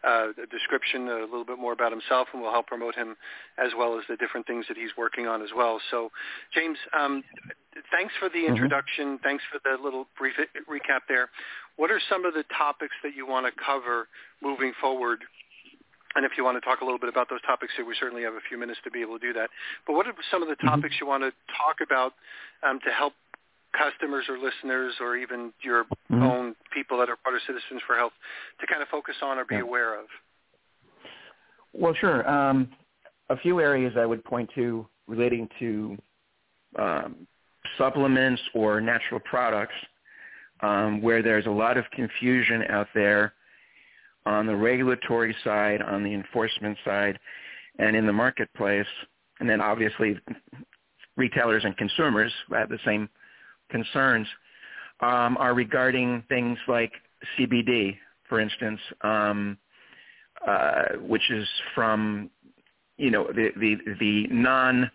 uh, 0.02 0.28
the 0.36 0.46
description, 0.50 1.08
a 1.08 1.20
little 1.20 1.44
bit 1.44 1.58
more 1.58 1.72
about 1.72 1.92
himself, 1.92 2.28
and 2.32 2.42
we'll 2.42 2.50
help 2.50 2.66
promote 2.66 2.94
him 2.94 3.16
as 3.58 3.72
well 3.76 3.98
as 3.98 4.04
the 4.08 4.16
different 4.16 4.46
things 4.46 4.64
that 4.68 4.76
he's 4.76 4.90
working 4.96 5.26
on 5.26 5.42
as 5.42 5.50
well. 5.54 5.80
So, 5.90 6.10
James, 6.54 6.78
um, 6.98 7.22
thanks 7.92 8.12
for 8.18 8.28
the 8.28 8.38
mm-hmm. 8.38 8.54
introduction. 8.54 9.14
Mm-hmm. 9.14 9.24
Thanks 9.24 9.44
for 9.50 9.60
the 9.62 9.82
little 9.82 10.06
brief 10.18 10.34
recap 10.68 11.00
there. 11.08 11.30
What 11.76 11.90
are 11.90 12.00
some 12.08 12.24
of 12.24 12.34
the 12.34 12.44
topics 12.56 12.94
that 13.02 13.14
you 13.14 13.26
want 13.26 13.46
to 13.46 13.52
cover 13.64 14.08
moving 14.42 14.72
forward 14.80 15.20
and 16.14 16.24
if 16.24 16.32
you 16.36 16.44
want 16.44 16.56
to 16.56 16.60
talk 16.60 16.80
a 16.80 16.84
little 16.84 16.98
bit 16.98 17.08
about 17.08 17.28
those 17.30 17.42
topics 17.42 17.72
here, 17.76 17.84
we 17.84 17.94
certainly 17.98 18.22
have 18.24 18.34
a 18.34 18.44
few 18.48 18.58
minutes 18.58 18.80
to 18.84 18.90
be 18.90 19.00
able 19.00 19.18
to 19.18 19.26
do 19.26 19.32
that. 19.34 19.50
But 19.86 19.94
what 19.94 20.06
are 20.06 20.14
some 20.30 20.42
of 20.42 20.48
the 20.48 20.54
mm-hmm. 20.54 20.68
topics 20.68 20.96
you 21.00 21.06
want 21.06 21.22
to 21.22 21.30
talk 21.56 21.76
about 21.82 22.14
um, 22.66 22.80
to 22.84 22.90
help 22.90 23.12
customers 23.76 24.24
or 24.28 24.38
listeners 24.38 24.94
or 25.00 25.16
even 25.16 25.52
your 25.62 25.84
mm-hmm. 25.84 26.22
own 26.22 26.54
people 26.74 26.98
that 26.98 27.08
are 27.08 27.16
part 27.16 27.36
of 27.36 27.42
Citizens 27.46 27.80
for 27.86 27.96
Health 27.96 28.12
to 28.60 28.66
kind 28.66 28.82
of 28.82 28.88
focus 28.88 29.14
on 29.22 29.38
or 29.38 29.44
be 29.44 29.56
yeah. 29.56 29.62
aware 29.62 29.98
of? 29.98 30.06
Well, 31.72 31.94
sure. 31.94 32.28
Um, 32.28 32.68
a 33.28 33.36
few 33.36 33.60
areas 33.60 33.94
I 33.96 34.06
would 34.06 34.24
point 34.24 34.50
to 34.56 34.86
relating 35.06 35.48
to 35.60 35.96
um, 36.78 37.26
supplements 37.78 38.42
or 38.54 38.80
natural 38.80 39.20
products 39.20 39.74
um, 40.62 41.00
where 41.00 41.22
there's 41.22 41.46
a 41.46 41.50
lot 41.50 41.76
of 41.76 41.84
confusion 41.92 42.64
out 42.68 42.88
there 42.94 43.34
on 44.26 44.46
the 44.46 44.54
regulatory 44.54 45.34
side, 45.44 45.82
on 45.82 46.02
the 46.02 46.12
enforcement 46.12 46.76
side, 46.84 47.18
and 47.78 47.96
in 47.96 48.06
the 48.06 48.12
marketplace. 48.12 48.86
And 49.40 49.48
then 49.48 49.60
obviously 49.60 50.18
retailers 51.16 51.64
and 51.64 51.76
consumers 51.76 52.32
have 52.52 52.68
the 52.68 52.78
same 52.84 53.08
concerns 53.70 54.26
um, 55.00 55.36
are 55.38 55.54
regarding 55.54 56.22
things 56.28 56.58
like 56.68 56.92
CBD, 57.38 57.96
for 58.28 58.40
instance, 58.40 58.80
um, 59.02 59.56
uh, 60.46 60.96
which 61.00 61.30
is 61.30 61.46
from 61.74 62.30
you 62.96 63.10
know 63.10 63.26
the 63.34 63.50
the, 63.58 63.76
the 63.98 64.26
non 64.30 64.90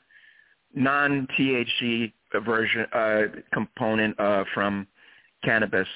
non 0.73 1.27
THC 1.37 2.13
version 2.45 2.85
uh, 2.93 3.21
component 3.53 4.19
uh, 4.19 4.43
from 4.53 4.87
cannabis, 5.43 5.87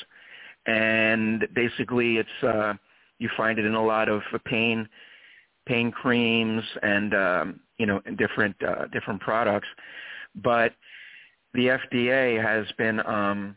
and 0.65 1.48
basically 1.53 2.17
it's 2.17 2.43
uh, 2.43 2.74
you 3.20 3.30
find 3.38 3.60
it 3.60 3.66
in 3.66 3.76
a 3.76 3.84
lot 3.84 4.10
of 4.10 4.22
pain 4.46 4.88
pain 5.68 5.92
creams 5.92 6.64
and 6.82 7.14
um, 7.14 7.60
you 7.78 7.86
know 7.86 8.02
different 8.18 8.56
uh, 8.64 8.88
different 8.88 9.22
products, 9.22 9.68
but 10.36 10.74
the 11.54 11.78
FDA 11.92 12.44
has 12.44 12.66
been 12.78 13.06
um, 13.06 13.56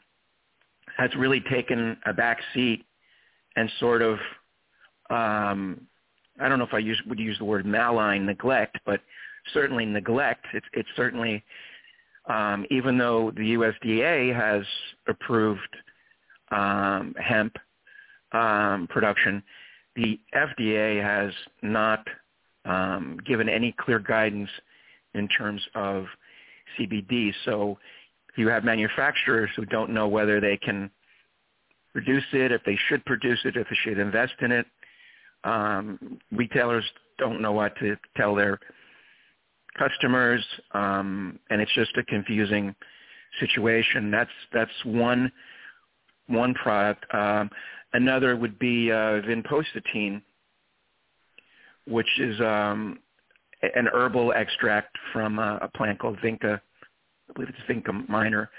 has 0.96 1.10
really 1.16 1.40
taken 1.50 1.96
a 2.06 2.12
back 2.12 2.38
seat 2.54 2.84
and 3.56 3.70
sort 3.80 4.02
of 4.02 4.18
um, 5.10 5.86
I 6.40 6.48
don't 6.48 6.58
know 6.58 6.64
if 6.64 6.74
I 6.74 6.78
use, 6.78 7.00
would 7.06 7.18
use 7.18 7.38
the 7.38 7.44
word 7.44 7.66
malign 7.66 8.26
neglect, 8.26 8.78
but 8.86 9.00
certainly 9.52 9.84
neglect. 9.84 10.46
It's, 10.54 10.66
it's 10.72 10.88
certainly 10.96 11.44
um, 12.28 12.64
even 12.70 12.98
though 12.98 13.32
the 13.36 13.54
USDA 13.54 14.34
has 14.34 14.64
approved 15.08 15.60
um, 16.50 17.14
hemp 17.20 17.56
um, 18.32 18.86
production, 18.88 19.42
the 19.96 20.18
FDA 20.34 21.02
has 21.02 21.32
not 21.62 22.06
um, 22.64 23.18
given 23.26 23.48
any 23.48 23.74
clear 23.78 23.98
guidance 23.98 24.50
in 25.14 25.28
terms 25.28 25.60
of 25.74 26.06
CBD. 26.78 27.32
So 27.44 27.78
you 28.36 28.48
have 28.48 28.64
manufacturers 28.64 29.50
who 29.56 29.64
don't 29.66 29.90
know 29.90 30.08
whether 30.08 30.40
they 30.40 30.56
can 30.56 30.90
produce 31.92 32.24
it, 32.32 32.52
if 32.52 32.62
they 32.64 32.78
should 32.88 33.04
produce 33.04 33.40
it, 33.44 33.56
if 33.56 33.68
they 33.68 33.76
should 33.82 33.98
invest 33.98 34.34
in 34.40 34.52
it. 34.52 34.66
Um, 35.44 36.18
retailers 36.30 36.84
don't 37.18 37.42
know 37.42 37.52
what 37.52 37.76
to 37.80 37.96
tell 38.16 38.34
their 38.34 38.58
customers, 39.78 40.44
um, 40.72 41.38
and 41.50 41.60
it's 41.60 41.74
just 41.74 41.96
a 41.96 42.04
confusing 42.04 42.74
situation. 43.40 44.10
That's 44.10 44.30
that's 44.52 44.70
one 44.84 45.30
one 46.28 46.54
product. 46.54 47.04
Um, 47.14 47.50
another 47.92 48.36
would 48.36 48.58
be 48.58 48.90
uh, 48.90 49.20
vinpocetine, 49.22 50.22
which 51.86 52.18
is 52.18 52.40
um, 52.40 52.98
an 53.62 53.88
herbal 53.92 54.32
extract 54.32 54.96
from 55.12 55.38
a, 55.38 55.58
a 55.62 55.68
plant 55.68 55.98
called 55.98 56.18
Vinca. 56.18 56.60
I 57.28 57.32
believe 57.32 57.48
it's 57.50 57.58
Vinca 57.68 58.08
minor, 58.08 58.50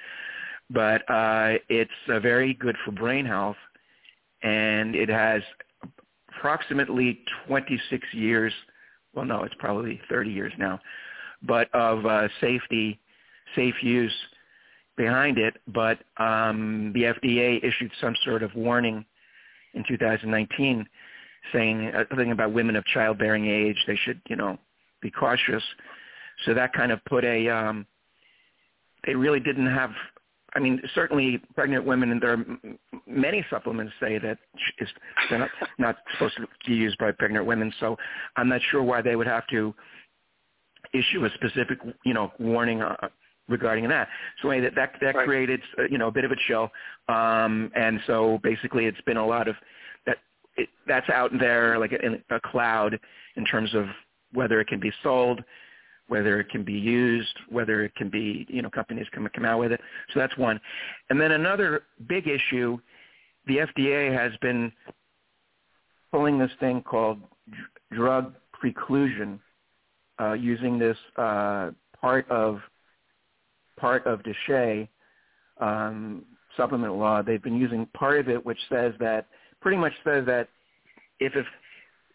but 0.70 1.02
uh, 1.10 1.54
it's 1.70 1.92
uh, 2.10 2.20
very 2.20 2.54
good 2.54 2.76
for 2.86 2.92
brain 2.92 3.26
health, 3.26 3.58
and 4.42 4.96
it 4.96 5.10
has 5.10 5.42
approximately 6.30 7.20
26 7.48 8.08
years. 8.14 8.54
Well, 9.14 9.26
no, 9.26 9.44
it's 9.44 9.56
probably 9.60 10.02
30 10.10 10.32
years 10.32 10.54
now, 10.58 10.80
but 11.44 11.74
of 11.74 12.06
uh, 12.06 12.28
safety, 12.42 13.00
safe 13.56 13.76
use 13.82 14.14
behind 14.98 15.38
it. 15.38 15.58
But 15.68 16.00
um, 16.18 16.92
the 16.94 17.04
FDA 17.04 17.64
issued 17.64 17.92
some 18.02 18.16
sort 18.24 18.42
of 18.42 18.54
warning 18.56 19.06
in 19.74 19.84
2019 19.88 20.86
saying 21.52 21.92
uh, 21.94 22.04
something 22.10 22.32
about 22.32 22.54
women 22.54 22.76
of 22.76 22.86
childbearing 22.86 23.48
age. 23.48 23.78
They 23.88 23.98
should, 24.06 24.22
you 24.30 24.36
know, 24.36 24.58
be 25.02 25.12
cautious. 25.12 25.64
So 26.46 26.54
that 26.54 26.74
kind 26.74 26.92
of 26.92 27.04
put 27.06 27.24
a, 27.26 27.50
um, 27.50 27.86
they 29.06 29.16
really 29.16 29.40
didn't 29.40 29.68
have, 29.68 29.92
I 30.56 30.60
mean, 30.60 30.82
certainly 30.96 31.42
pregnant 31.56 31.86
women, 31.86 32.12
and 32.12 32.22
there 32.22 32.34
are 32.34 32.46
many 33.08 33.46
supplements 33.50 33.94
say 34.00 34.20
that 34.20 34.38
is, 34.80 34.88
they're 35.30 35.40
not, 35.40 35.50
not 35.78 35.96
supposed 36.14 36.38
to 36.38 36.48
be 36.66 36.76
used 36.76 36.98
by 36.98 37.12
pregnant 37.12 37.46
women. 37.46 37.74
So 37.80 37.98
I'm 38.38 38.50
not 38.50 38.62
sure 38.72 38.84
why 38.84 39.02
they 39.02 39.16
would 39.16 39.28
have 39.28 39.48
to 39.48 39.74
issue 40.94 41.26
a 41.26 41.30
specific, 41.32 41.80
you 42.06 42.14
know, 42.14 42.32
warning 42.40 42.82
uh, 42.82 42.96
regarding 43.48 43.88
that. 43.90 44.08
So 44.42 44.50
anyway, 44.50 44.70
that 44.70 44.76
that, 44.76 44.94
that 45.02 45.16
right. 45.16 45.26
created, 45.26 45.62
uh, 45.78 45.84
you 45.90 45.98
know, 45.98 46.08
a 46.08 46.12
bit 46.12 46.26
of 46.26 46.32
a 46.32 46.36
chill. 46.48 46.70
Um, 47.10 47.72
and 47.76 48.00
so 48.08 48.40
basically, 48.44 48.86
it's 48.86 49.02
been 49.02 49.18
a 49.18 49.26
lot 49.26 49.48
of 49.48 49.56
that. 50.06 50.18
It, 50.56 50.70
that's 50.88 51.10
out 51.10 51.32
there 51.40 51.78
like 51.80 51.94
in 51.94 52.22
a 52.30 52.40
cloud 52.40 53.00
in 53.36 53.46
terms 53.46 53.74
of 53.74 53.86
whether 54.34 54.60
it 54.60 54.68
can 54.68 54.80
be 54.80 54.92
sold, 55.02 55.44
whether 56.08 56.40
it 56.40 56.50
can 56.50 56.64
be 56.64 56.74
used, 56.74 57.36
whether 57.50 57.84
it 57.84 57.96
can 57.96 58.10
be, 58.10 58.46
you 58.50 58.62
know, 58.62 58.70
companies 58.70 59.08
can 59.12 59.28
come 59.30 59.46
out 59.46 59.60
with 59.60 59.72
it. 59.72 59.82
So 60.14 60.20
that's 60.20 60.36
one. 60.38 60.60
And 61.10 61.20
then 61.20 61.32
another 61.32 61.84
big 62.08 62.28
issue, 62.28 62.78
the 63.48 63.58
FDA 63.58 64.16
has 64.16 64.32
been 64.42 64.72
pulling 66.12 66.38
this 66.38 66.52
thing 66.60 66.82
called 66.82 67.20
drug 67.92 68.36
preclusion, 68.62 69.40
uh, 70.20 70.34
using 70.34 70.78
this 70.78 70.98
uh, 71.18 71.72
part 72.00 72.30
of 72.30 72.60
part 73.84 74.08
of 74.08 74.22
DSHEA 74.24 74.88
um, 75.60 76.24
supplement 76.56 76.96
law. 76.96 77.22
They've 77.22 77.44
been 77.44 77.58
using 77.58 77.86
part 77.88 78.18
of 78.18 78.30
it, 78.30 78.46
which 78.46 78.58
says 78.72 78.94
that 79.02 79.28
pretty 79.60 79.76
much 79.76 79.92
says 80.06 80.26
that 80.26 80.48
if, 81.20 81.36
if 81.36 81.46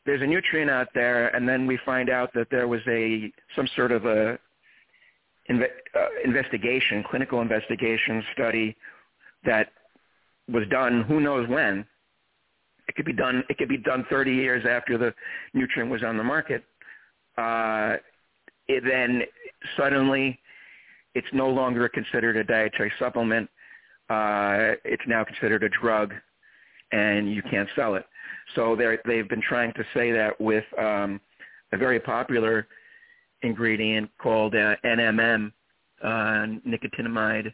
there's 0.07 0.23
a 0.23 0.27
nutrient 0.27 0.71
out 0.71 0.89
there, 0.95 1.29
and 1.37 1.47
then 1.47 1.67
we 1.67 1.79
find 1.85 2.09
out 2.09 2.31
that 2.33 2.47
there 2.51 2.67
was 2.67 2.81
a 2.89 3.31
some 3.55 3.69
sort 3.77 3.93
of 3.93 4.07
a 4.07 4.39
inve- 5.51 5.77
uh, 5.95 6.09
investigation, 6.25 7.05
clinical 7.11 7.43
investigation 7.43 8.25
study 8.33 8.75
that 9.45 9.69
was 10.51 10.65
done. 10.71 11.03
Who 11.03 11.21
knows 11.21 11.47
when? 11.51 11.85
It 12.89 12.95
could 12.95 13.05
be 13.05 13.13
done. 13.13 13.45
It 13.51 13.59
could 13.59 13.69
be 13.69 13.77
done 13.77 14.07
30 14.09 14.33
years 14.33 14.65
after 14.67 14.97
the 14.97 15.13
nutrient 15.53 15.91
was 15.91 16.03
on 16.03 16.17
the 16.17 16.25
market. 16.25 16.65
Uh, 17.37 17.97
it 18.69 18.83
then 18.87 19.21
suddenly, 19.77 20.41
it's 21.15 21.27
no 21.33 21.49
longer 21.49 21.89
considered 21.89 22.37
a 22.37 22.45
dietary 22.45 22.93
supplement. 22.99 23.49
Uh, 24.11 24.75
it's 24.85 25.03
now 25.07 25.25
considered 25.25 25.63
a 25.63 25.69
drug, 25.69 26.15
and 26.93 27.33
you 27.33 27.43
can't 27.43 27.69
sell 27.77 27.95
it. 27.95 28.05
So 28.55 28.77
they've 28.77 29.29
been 29.29 29.43
trying 29.43 29.73
to 29.75 29.85
say 29.95 30.11
that 30.13 30.41
with 30.41 30.65
um, 30.79 31.21
a 31.73 31.77
very 31.77 32.01
popular 32.01 32.67
ingredient 33.43 34.11
called 34.21 34.55
uh, 34.55 34.75
NMN, 34.85 35.53
uh, 36.03 36.47
nicotinamide 36.67 37.53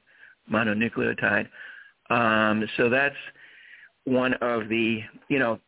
mononucleotide. 0.51 1.49
Um, 2.11 2.69
so 2.77 2.88
that's 2.88 3.17
one 4.05 4.35
of 4.35 4.69
the, 4.69 5.01
you 5.29 5.38
know, 5.38 5.59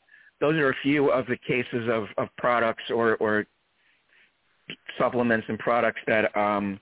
those 0.40 0.54
are 0.56 0.70
a 0.70 0.76
few 0.82 1.10
of 1.10 1.26
the 1.26 1.38
cases 1.38 1.88
of, 1.90 2.04
of 2.18 2.28
products 2.36 2.84
or, 2.90 3.16
or 3.16 3.46
supplements 4.98 5.46
and 5.48 5.58
products 5.58 6.00
that 6.06 6.36
um, 6.36 6.78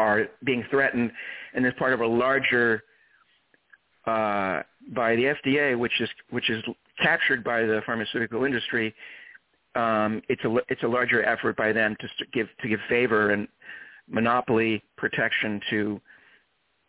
are 0.00 0.26
being 0.44 0.64
threatened, 0.70 1.12
and 1.54 1.66
as 1.66 1.74
part 1.78 1.92
of 1.92 2.00
a 2.00 2.06
larger 2.06 2.82
uh, 4.06 4.62
by 4.94 5.14
the 5.14 5.34
FDA, 5.44 5.78
which 5.78 6.00
is 6.00 6.08
which 6.30 6.48
is 6.50 6.62
captured 7.02 7.44
by 7.44 7.62
the 7.62 7.82
pharmaceutical 7.84 8.44
industry, 8.44 8.94
um, 9.74 10.22
it's 10.28 10.42
a 10.44 10.56
it's 10.68 10.82
a 10.82 10.88
larger 10.88 11.22
effort 11.24 11.56
by 11.56 11.72
them 11.72 11.96
to 12.00 12.08
give 12.32 12.48
to 12.62 12.68
give 12.68 12.80
favor 12.88 13.30
and 13.30 13.46
monopoly 14.08 14.82
protection 14.96 15.60
to 15.70 16.00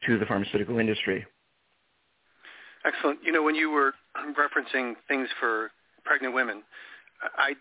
to 0.05 0.17
the 0.17 0.25
pharmaceutical 0.25 0.79
industry. 0.79 1.25
Excellent. 2.85 3.19
You 3.23 3.31
know, 3.31 3.43
when 3.43 3.53
you 3.55 3.69
were 3.69 3.93
referencing 4.17 4.95
things 5.07 5.27
for 5.39 5.69
pregnant 6.03 6.33
women, 6.33 6.63
I 7.37 7.53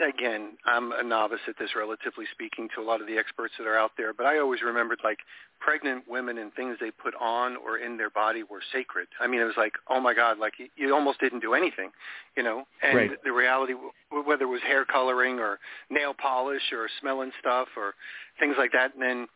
again, 0.00 0.56
I'm 0.64 0.92
a 0.92 1.02
novice 1.02 1.40
at 1.48 1.54
this, 1.58 1.70
relatively 1.76 2.24
speaking, 2.32 2.68
to 2.74 2.82
a 2.82 2.84
lot 2.84 3.00
of 3.00 3.06
the 3.06 3.16
experts 3.16 3.54
that 3.58 3.66
are 3.66 3.78
out 3.78 3.92
there. 3.96 4.12
But 4.12 4.26
I 4.26 4.38
always 4.38 4.62
remembered 4.62 4.98
like 5.04 5.18
pregnant 5.60 6.04
women 6.08 6.38
and 6.38 6.52
things 6.54 6.76
they 6.80 6.90
put 6.90 7.14
on 7.20 7.56
or 7.56 7.78
in 7.78 7.96
their 7.96 8.10
body 8.10 8.42
were 8.42 8.60
sacred. 8.72 9.08
I 9.20 9.26
mean, 9.26 9.40
it 9.40 9.44
was 9.44 9.56
like, 9.56 9.72
oh 9.88 10.00
my 10.00 10.14
God, 10.14 10.38
like 10.38 10.54
you, 10.76 10.94
almost 10.94 11.20
didn't 11.20 11.40
do 11.40 11.54
anything, 11.54 11.90
you 12.36 12.42
know. 12.42 12.64
And 12.82 12.96
right. 12.96 13.10
the 13.24 13.32
reality, 13.32 13.74
whether 14.10 14.44
it 14.44 14.48
was 14.48 14.62
hair 14.62 14.84
coloring 14.84 15.38
or 15.38 15.58
nail 15.90 16.14
polish 16.14 16.72
or 16.72 16.88
smelling 17.00 17.32
stuff 17.40 17.68
or 17.76 17.94
things 18.38 18.54
like 18.58 18.72
that, 18.72 18.94
and 18.94 19.02
then 19.02 19.26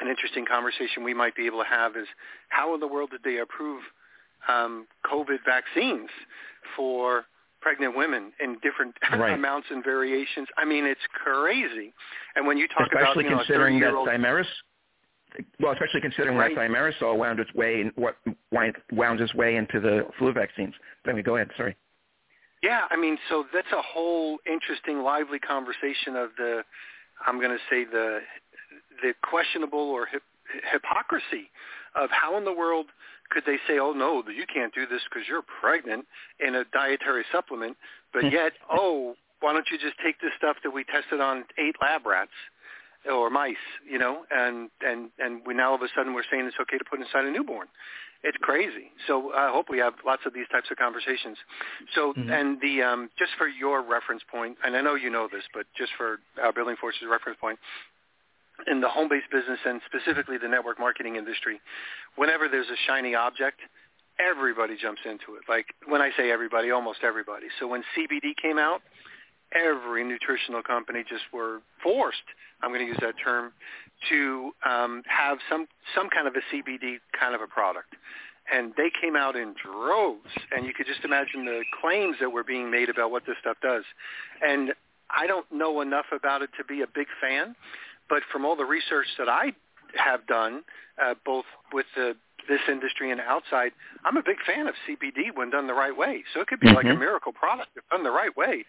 an 0.00 0.08
interesting 0.08 0.46
conversation 0.46 1.04
we 1.04 1.14
might 1.14 1.36
be 1.36 1.46
able 1.46 1.58
to 1.58 1.68
have 1.68 1.96
is 1.96 2.06
how 2.48 2.74
in 2.74 2.80
the 2.80 2.86
world 2.86 3.10
did 3.10 3.20
they 3.22 3.38
approve 3.38 3.82
um, 4.48 4.86
COVID 5.04 5.38
vaccines 5.44 6.08
for 6.76 7.24
pregnant 7.60 7.96
women 7.96 8.32
in 8.42 8.56
different 8.62 8.94
right. 9.12 9.34
amounts 9.34 9.68
and 9.70 9.84
variations. 9.84 10.48
I 10.56 10.64
mean, 10.64 10.86
it's 10.86 11.00
crazy. 11.12 11.92
And 12.36 12.46
when 12.46 12.56
you 12.56 12.68
talk 12.68 12.86
especially 12.86 13.26
about 13.26 13.30
you 13.30 13.36
considering 13.36 13.80
know, 13.80 14.04
that 14.04 14.14
Thimerus, 14.18 14.46
well, 15.60 15.72
especially 15.72 16.00
considering 16.00 16.36
right. 16.36 16.54
that 16.54 16.70
thimerosal 16.70 17.16
wound 17.16 17.40
its 17.40 17.52
way 17.54 17.80
in, 17.80 17.92
what 17.94 18.16
wound 18.50 19.20
its 19.20 19.34
way 19.34 19.56
into 19.56 19.80
the 19.80 20.06
flu 20.18 20.32
vaccines. 20.32 20.74
Let 21.06 21.16
me 21.16 21.22
go 21.22 21.36
ahead. 21.36 21.48
Sorry. 21.56 21.76
Yeah, 22.62 22.82
I 22.90 22.96
mean, 22.96 23.16
so 23.28 23.44
that's 23.54 23.70
a 23.72 23.80
whole 23.80 24.38
interesting, 24.46 25.02
lively 25.02 25.38
conversation 25.38 26.16
of 26.16 26.30
the, 26.36 26.62
I'm 27.26 27.38
going 27.38 27.50
to 27.50 27.62
say 27.70 27.84
the, 27.84 28.18
the 29.02 29.14
questionable 29.22 29.78
or 29.78 30.06
hip, 30.06 30.22
hypocrisy 30.70 31.50
of 31.94 32.10
how 32.10 32.36
in 32.36 32.44
the 32.44 32.52
world 32.52 32.86
could 33.30 33.44
they 33.46 33.56
say, 33.66 33.78
oh 33.78 33.92
no, 33.92 34.22
you 34.28 34.44
can't 34.52 34.74
do 34.74 34.86
this 34.86 35.00
because 35.08 35.28
you're 35.28 35.44
pregnant 35.60 36.06
in 36.38 36.54
a 36.56 36.64
dietary 36.72 37.24
supplement, 37.32 37.76
but 38.12 38.30
yet, 38.30 38.52
oh, 38.70 39.14
why 39.40 39.52
don't 39.52 39.66
you 39.70 39.78
just 39.78 39.96
take 40.04 40.20
this 40.20 40.32
stuff 40.36 40.56
that 40.62 40.70
we 40.70 40.84
tested 40.84 41.20
on 41.20 41.44
eight 41.58 41.76
lab 41.80 42.06
rats 42.06 42.30
or 43.10 43.30
mice, 43.30 43.56
you 43.88 43.98
know, 43.98 44.24
and 44.30 44.68
and 44.82 45.10
and 45.18 45.40
we 45.46 45.54
now 45.54 45.70
all 45.70 45.74
of 45.76 45.82
a 45.82 45.88
sudden 45.96 46.12
we're 46.12 46.24
saying 46.30 46.44
it's 46.44 46.56
okay 46.60 46.78
to 46.78 46.84
put 46.84 47.00
inside 47.00 47.24
a 47.24 47.30
newborn. 47.30 47.66
It's 48.22 48.36
crazy. 48.42 48.92
So 49.06 49.32
I 49.32 49.50
hope 49.50 49.70
we 49.70 49.78
have 49.78 49.94
lots 50.04 50.22
of 50.26 50.34
these 50.34 50.44
types 50.52 50.70
of 50.70 50.76
conversations. 50.76 51.38
So 51.94 52.12
mm-hmm. 52.12 52.30
and 52.30 52.60
the 52.60 52.82
um, 52.82 53.10
just 53.18 53.32
for 53.38 53.48
your 53.48 53.82
reference 53.82 54.22
point, 54.30 54.58
and 54.62 54.76
I 54.76 54.82
know 54.82 54.94
you 54.94 55.08
know 55.08 55.26
this, 55.32 55.44
but 55.54 55.64
just 55.76 55.92
for 55.96 56.18
our 56.42 56.52
building 56.52 56.76
forces 56.78 57.02
reference 57.10 57.38
point, 57.40 57.58
in 58.66 58.80
the 58.80 58.88
home-based 58.88 59.30
business 59.30 59.58
and 59.64 59.80
specifically 59.86 60.38
the 60.38 60.48
network 60.48 60.78
marketing 60.78 61.16
industry, 61.16 61.60
whenever 62.16 62.48
there's 62.48 62.68
a 62.68 62.76
shiny 62.86 63.14
object, 63.14 63.60
everybody 64.18 64.76
jumps 64.80 65.02
into 65.04 65.36
it. 65.36 65.42
Like 65.48 65.66
when 65.86 66.02
I 66.02 66.10
say 66.16 66.30
everybody, 66.30 66.70
almost 66.70 67.00
everybody. 67.02 67.46
So 67.58 67.66
when 67.66 67.82
CBD 67.96 68.36
came 68.40 68.58
out, 68.58 68.82
every 69.52 70.04
nutritional 70.04 70.62
company 70.62 71.02
just 71.08 71.24
were 71.32 71.60
forced, 71.82 72.18
I'm 72.62 72.70
going 72.70 72.80
to 72.80 72.86
use 72.86 72.98
that 73.00 73.14
term, 73.22 73.52
to 74.08 74.52
um, 74.64 75.02
have 75.06 75.38
some 75.48 75.66
some 75.94 76.08
kind 76.08 76.26
of 76.26 76.34
a 76.34 76.54
CBD 76.54 76.98
kind 77.18 77.34
of 77.34 77.40
a 77.40 77.46
product. 77.46 77.94
And 78.52 78.72
they 78.76 78.90
came 79.00 79.14
out 79.14 79.36
in 79.36 79.54
droves, 79.62 80.30
and 80.50 80.66
you 80.66 80.72
could 80.74 80.86
just 80.86 81.04
imagine 81.04 81.44
the 81.44 81.62
claims 81.80 82.16
that 82.20 82.30
were 82.30 82.42
being 82.42 82.70
made 82.70 82.88
about 82.88 83.12
what 83.12 83.24
this 83.24 83.36
stuff 83.40 83.56
does. 83.62 83.84
And 84.42 84.72
I 85.08 85.26
don't 85.26 85.46
know 85.52 85.80
enough 85.80 86.06
about 86.12 86.42
it 86.42 86.50
to 86.58 86.64
be 86.64 86.82
a 86.82 86.86
big 86.86 87.06
fan, 87.20 87.54
but 88.10 88.22
from 88.30 88.44
all 88.44 88.56
the 88.56 88.64
research 88.64 89.06
that 89.16 89.28
I 89.28 89.52
have 89.96 90.26
done, 90.26 90.62
uh, 91.02 91.14
both 91.24 91.46
with 91.72 91.86
the, 91.96 92.14
this 92.48 92.60
industry 92.68 93.10
and 93.10 93.20
outside, 93.20 93.72
I'm 94.04 94.16
a 94.16 94.22
big 94.22 94.36
fan 94.46 94.66
of 94.66 94.74
CBD 94.86 95.34
when 95.34 95.50
done 95.50 95.66
the 95.66 95.74
right 95.74 95.96
way. 95.96 96.24
So 96.34 96.40
it 96.40 96.48
could 96.48 96.60
be 96.60 96.66
mm-hmm. 96.66 96.76
like 96.76 96.86
a 96.86 96.98
miracle 96.98 97.32
product 97.32 97.70
if 97.76 97.88
done 97.88 98.02
the 98.02 98.10
right 98.10 98.36
way. 98.36 98.66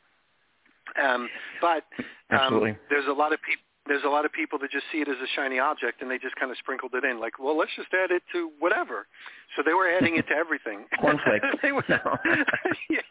Um, 1.01 1.29
but 1.59 1.83
um, 2.29 2.77
there's 2.89 3.07
a 3.07 3.13
lot 3.13 3.33
of 3.33 3.39
people 3.41 3.63
there's 3.87 4.03
a 4.05 4.09
lot 4.09 4.25
of 4.25 4.31
people 4.31 4.59
that 4.59 4.69
just 4.71 4.85
see 4.91 4.99
it 4.99 5.07
as 5.07 5.17
a 5.17 5.29
shiny 5.35 5.57
object 5.59 6.01
and 6.01 6.11
they 6.11 6.17
just 6.17 6.35
kind 6.35 6.51
of 6.51 6.57
sprinkled 6.57 6.93
it 6.93 7.03
in 7.03 7.19
like 7.19 7.39
well 7.39 7.57
let's 7.57 7.71
just 7.75 7.89
add 7.93 8.11
it 8.11 8.21
to 8.31 8.51
whatever. 8.59 9.07
So 9.55 9.63
they 9.65 9.73
were 9.73 9.89
adding 9.89 10.17
it 10.17 10.27
to 10.27 10.35
everything. 10.35 10.85
Cornflakes. 11.01 11.45
They 11.61 11.71
were, 11.71 11.83
yeah 12.89 13.01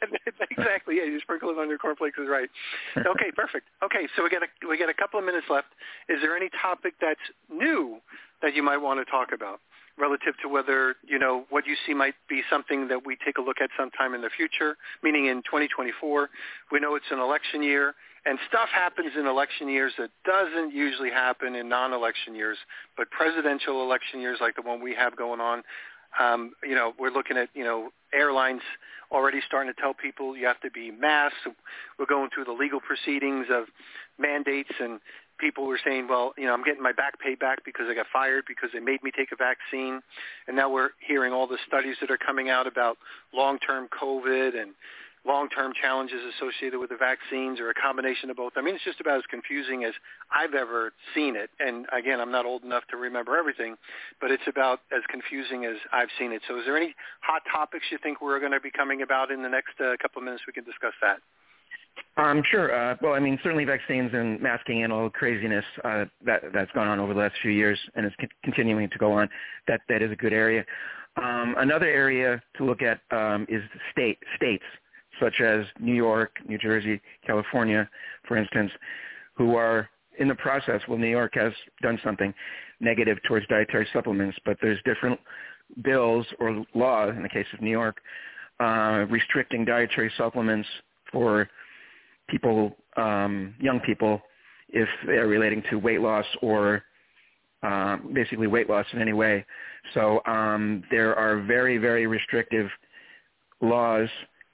exactly 0.51 0.97
yeah 0.97 1.05
you 1.05 1.19
sprinkle 1.21 1.51
it 1.51 1.59
on 1.59 1.69
your 1.69 1.79
cornflakes 1.79 2.19
is 2.19 2.29
right. 2.29 2.49
Okay 2.97 3.31
perfect. 3.37 3.67
Okay 3.85 4.07
so 4.17 4.23
we 4.23 4.31
got 4.31 4.43
a 4.43 4.69
we 4.69 4.79
got 4.79 4.89
a 4.89 4.95
couple 4.95 5.19
of 5.19 5.27
minutes 5.27 5.47
left. 5.51 5.69
Is 6.09 6.19
there 6.23 6.37
any 6.37 6.49
topic 6.63 6.95
that's 7.01 7.21
new 7.53 7.99
that 8.43 8.55
you 8.55 8.63
might 8.63 8.79
want 8.79 9.05
to 9.05 9.11
talk 9.11 9.33
about 9.35 9.61
relative 9.99 10.35
to 10.43 10.49
whether 10.49 10.95
you 11.07 11.19
know 11.19 11.45
what 11.51 11.67
you 11.67 11.75
see 11.87 11.93
might 11.93 12.15
be 12.29 12.43
something 12.49 12.89
that 12.89 13.05
we 13.05 13.17
take 13.25 13.39
a 13.39 13.41
look 13.41 13.61
at 13.61 13.71
sometime 13.77 14.15
in 14.15 14.23
the 14.23 14.31
future 14.35 14.77
meaning 15.03 15.27
in 15.27 15.43
2024 15.43 16.31
we 16.73 16.81
know 16.81 16.95
it's 16.95 17.11
an 17.11 17.19
election 17.19 17.63
year 17.63 17.95
and 18.27 18.39
stuff 18.49 18.69
happens 18.73 19.13
in 19.19 19.27
election 19.27 19.69
years 19.69 19.93
that 19.99 20.11
doesn't 20.25 20.75
usually 20.75 21.11
happen 21.11 21.55
in 21.55 21.69
non-election 21.69 22.35
years, 22.35 22.59
but 22.97 23.11
presidential 23.11 23.83
election 23.83 24.21
years 24.21 24.39
like 24.41 24.57
the 24.57 24.63
one 24.63 24.83
we 24.83 24.95
have 24.95 25.17
going 25.17 25.41
on, 25.41 25.63
um, 26.19 26.53
you 26.63 26.75
know, 26.75 26.93
we're 26.99 27.13
looking 27.13 27.37
at, 27.37 27.49
you 27.55 27.65
know, 27.65 27.91
airlines 28.13 28.63
already 29.13 29.41
starting 29.47 29.73
to 29.73 29.81
tell 29.81 29.95
people 29.95 30.37
you 30.37 30.47
have 30.47 30.61
to 30.61 30.71
be 30.71 30.91
masked. 30.91 31.37
We're 31.99 32.07
going 32.07 32.31
through 32.35 32.45
the 32.45 32.53
legal 32.53 32.81
proceedings 32.81 33.47
of 33.51 33.65
mandates 34.19 34.71
and 34.81 35.01
people 35.39 35.67
were 35.67 35.81
saying, 35.83 36.07
well, 36.09 36.35
you 36.37 36.45
know, 36.45 36.53
I'm 36.53 36.63
getting 36.63 36.83
my 36.83 36.93
back 36.93 37.19
pay 37.19 37.35
back 37.35 37.65
because 37.65 37.87
I 37.89 37.95
got 37.95 38.07
fired 38.13 38.45
because 38.47 38.71
they 38.73 38.81
made 38.81 39.03
me 39.03 39.11
take 39.17 39.33
a 39.33 39.37
vaccine. 39.37 40.01
And 40.47 40.57
now 40.57 40.71
we're 40.71 40.91
hearing 41.07 41.33
all 41.33 41.47
the 41.47 41.59
studies 41.67 41.97
that 42.01 42.11
are 42.11 42.19
coming 42.19 42.51
out 42.51 42.67
about 42.67 42.99
long-term 43.33 43.89
COVID 43.89 44.61
and 44.61 44.73
long-term 45.27 45.73
challenges 45.81 46.21
associated 46.37 46.79
with 46.79 46.91
the 46.91 46.97
vaccines 46.97 47.61
or 47.61 47.71
a 47.71 47.75
combination 47.75 48.31
of 48.31 48.37
both. 48.37 48.53
I 48.57 48.63
mean, 48.63 48.75
it's 48.75 48.85
just 48.85 49.01
about 49.01 49.19
as 49.19 49.25
confusing 49.29 49.85
as 49.85 49.93
I've 50.33 50.55
ever 50.55 50.93
seen 51.15 51.37
it. 51.37 51.51
And 51.59 51.87
again, 51.93 52.21
I'm 52.21 52.33
not 52.33 52.47
old 52.47 52.65
enough 52.65 52.85
to 52.91 52.97
remember 52.97 53.37
everything, 53.37 53.77
but 54.21 54.31
it's 54.31 54.43
about 54.49 54.81
as 54.93 55.03
confusing 55.11 55.67
as 55.67 55.77
I've 55.93 56.09
seen 56.19 56.33
it. 56.33 56.43
So 56.49 56.59
is 56.59 56.65
there 56.65 56.77
any 56.77 56.95
hot 57.21 57.43
topics 57.53 57.85
you 57.91 57.99
think 58.03 58.21
we're 58.21 58.41
going 58.41 58.53
to 58.53 58.61
be 58.61 58.71
coming 58.71 59.03
about 59.03 59.31
in 59.31 59.43
the 59.43 59.49
next 59.49 59.79
uh, 59.81 59.97
couple 60.01 60.21
of 60.21 60.25
minutes 60.25 60.45
we 60.47 60.53
can 60.53 60.65
discuss 60.65 60.95
that? 61.03 61.19
Um, 62.17 62.43
sure. 62.51 62.75
Uh, 62.75 62.97
well, 63.03 63.13
I 63.13 63.21
mean, 63.21 63.39
certainly 63.43 63.65
vaccines 63.65 64.11
and 64.15 64.41
masking 64.41 64.85
and 64.85 64.93
all 64.93 65.05
the 65.05 65.11
craziness 65.11 65.65
uh, 65.85 66.05
that 66.25 66.43
that's 66.53 66.71
gone 66.73 66.89
on 66.89 66.99
over 66.99 67.13
the 67.13 67.21
last 67.21 67.35
few 67.43 67.51
years 67.51 67.79
and 67.95 68.07
is 68.07 68.13
continuing 68.43 68.89
to 68.91 68.99
go 68.99 69.13
on. 69.13 69.29
That 69.69 69.81
that 69.89 70.03
is 70.03 70.11
a 70.11 70.17
good 70.17 70.33
area. 70.33 70.65
Um, 71.17 71.55
another 71.59 71.87
area 71.87 72.41
to 72.57 72.65
look 72.65 72.81
at 72.83 73.01
um, 73.11 73.47
is 73.49 73.63
state 73.93 74.19
states 74.37 74.65
such 75.21 75.41
as 75.41 75.65
New 75.79 75.95
York, 75.95 76.33
New 76.49 76.59
Jersey, 76.59 77.01
California, 77.27 77.89
for 78.27 78.37
instance, 78.37 78.71
who 79.35 79.57
are 79.57 79.89
in 80.19 80.29
the 80.29 80.35
process. 80.35 80.81
Well, 80.89 80.99
New 80.99 81.09
York 81.09 81.33
has 81.35 81.53
done 81.83 81.99
something 82.05 82.35
negative 82.81 83.19
towards 83.27 83.47
dietary 83.47 83.87
supplements, 83.93 84.37
but 84.45 84.57
there's 84.61 84.79
different 84.85 85.19
bills 85.83 86.27
or 86.39 86.65
law, 86.75 87.09
in 87.09 87.23
the 87.23 87.29
case 87.29 87.47
of 87.53 87.61
New 87.61 87.71
York, 87.71 87.99
uh, 88.59 89.07
restricting 89.09 89.65
dietary 89.65 90.13
supplements 90.17 90.69
for 91.11 91.49
people, 92.29 92.77
um, 92.97 93.55
young 93.61 93.81
people, 93.81 94.21
if 94.69 94.89
they're 95.07 95.27
relating 95.27 95.63
to 95.71 95.77
weight 95.77 96.01
loss 96.01 96.27
or 96.43 96.83
um, 97.63 98.11
basically 98.15 98.47
weight 98.47 98.69
loss 98.69 98.87
in 98.93 99.01
any 99.01 99.13
way. 99.13 99.45
So 99.95 100.21
um, 100.27 100.83
there 100.91 101.15
are 101.17 101.41
very, 101.41 101.79
very 101.79 102.07
restrictive 102.07 102.69
laws 103.61 104.09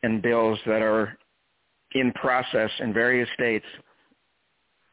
and 0.06 0.22
bills 0.22 0.58
that 0.66 0.82
are 0.82 1.18
in 1.92 2.12
process 2.12 2.70
in 2.78 2.92
various 2.92 3.28
states 3.34 3.66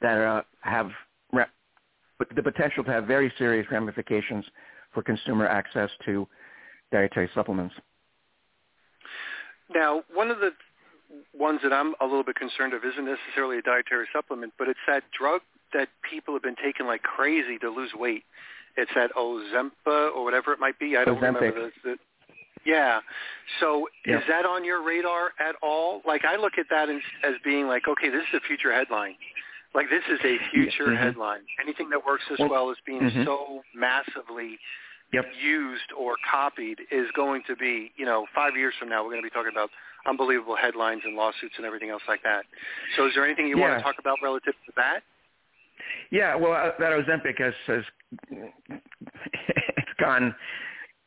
that 0.01 0.17
uh, 0.17 0.41
have 0.61 0.89
re- 1.31 1.45
the 2.35 2.41
potential 2.41 2.83
to 2.83 2.89
have 2.91 3.05
very 3.05 3.31
serious 3.37 3.67
ramifications 3.71 4.43
for 4.91 5.03
consumer 5.03 5.47
access 5.47 5.91
to 6.03 6.27
dietary 6.91 7.29
supplements. 7.35 7.75
Now, 9.73 10.01
one 10.11 10.31
of 10.31 10.39
the 10.39 10.51
ones 11.37 11.59
that 11.61 11.71
I'm 11.71 11.93
a 12.01 12.05
little 12.05 12.23
bit 12.23 12.35
concerned 12.35 12.73
of 12.73 12.83
isn't 12.83 13.05
necessarily 13.05 13.59
a 13.59 13.61
dietary 13.61 14.07
supplement, 14.11 14.53
but 14.57 14.67
it's 14.67 14.79
that 14.87 15.03
drug 15.17 15.41
that 15.73 15.89
people 16.09 16.33
have 16.33 16.43
been 16.43 16.55
taking 16.63 16.87
like 16.87 17.03
crazy 17.03 17.59
to 17.59 17.69
lose 17.69 17.91
weight. 17.93 18.23
It's 18.77 18.91
that 18.95 19.11
Ozempa 19.15 20.15
or 20.15 20.23
whatever 20.23 20.53
it 20.53 20.59
might 20.59 20.79
be. 20.79 20.97
I 20.97 21.05
don't 21.05 21.17
Ozempic. 21.17 21.21
remember 21.21 21.51
the, 21.51 21.71
the 21.91 21.95
yeah. 22.65 22.99
So 23.59 23.87
yeah. 24.05 24.17
is 24.17 24.23
that 24.27 24.45
on 24.45 24.63
your 24.63 24.83
radar 24.83 25.31
at 25.39 25.55
all? 25.61 26.01
Like 26.05 26.25
I 26.25 26.37
look 26.37 26.53
at 26.57 26.65
that 26.69 26.89
as, 26.89 27.01
as 27.23 27.33
being 27.43 27.67
like, 27.67 27.87
okay, 27.87 28.09
this 28.09 28.21
is 28.33 28.41
a 28.43 28.47
future 28.47 28.73
headline. 28.73 29.15
Like 29.73 29.89
this 29.89 30.03
is 30.11 30.19
a 30.23 30.37
future 30.53 30.87
mm-hmm. 30.87 30.95
headline. 30.95 31.41
Anything 31.61 31.89
that 31.89 32.05
works 32.05 32.23
as 32.31 32.39
well, 32.39 32.49
well 32.49 32.71
as 32.71 32.77
being 32.85 33.01
mm-hmm. 33.01 33.23
so 33.25 33.61
massively 33.75 34.59
yep. 35.11 35.25
used 35.41 35.91
or 35.97 36.15
copied 36.29 36.79
is 36.91 37.07
going 37.15 37.43
to 37.47 37.55
be, 37.55 37.91
you 37.95 38.05
know, 38.05 38.25
five 38.35 38.55
years 38.55 38.73
from 38.79 38.89
now 38.89 39.03
we're 39.03 39.11
going 39.11 39.21
to 39.21 39.25
be 39.25 39.33
talking 39.33 39.51
about 39.51 39.69
unbelievable 40.05 40.55
headlines 40.55 41.01
and 41.05 41.15
lawsuits 41.15 41.55
and 41.57 41.65
everything 41.65 41.89
else 41.89 42.03
like 42.07 42.21
that. 42.23 42.43
So 42.97 43.07
is 43.07 43.13
there 43.15 43.25
anything 43.25 43.47
you 43.47 43.57
yeah. 43.57 43.69
want 43.69 43.79
to 43.79 43.83
talk 43.83 43.95
about 43.99 44.17
relative 44.21 44.53
to 44.65 44.71
that? 44.75 44.99
Yeah, 46.11 46.35
well, 46.35 46.53
uh, 46.53 46.71
that 46.79 46.91
Ozempic 46.91 47.39
has, 47.39 47.53
has 47.67 47.83
gone 49.99 50.35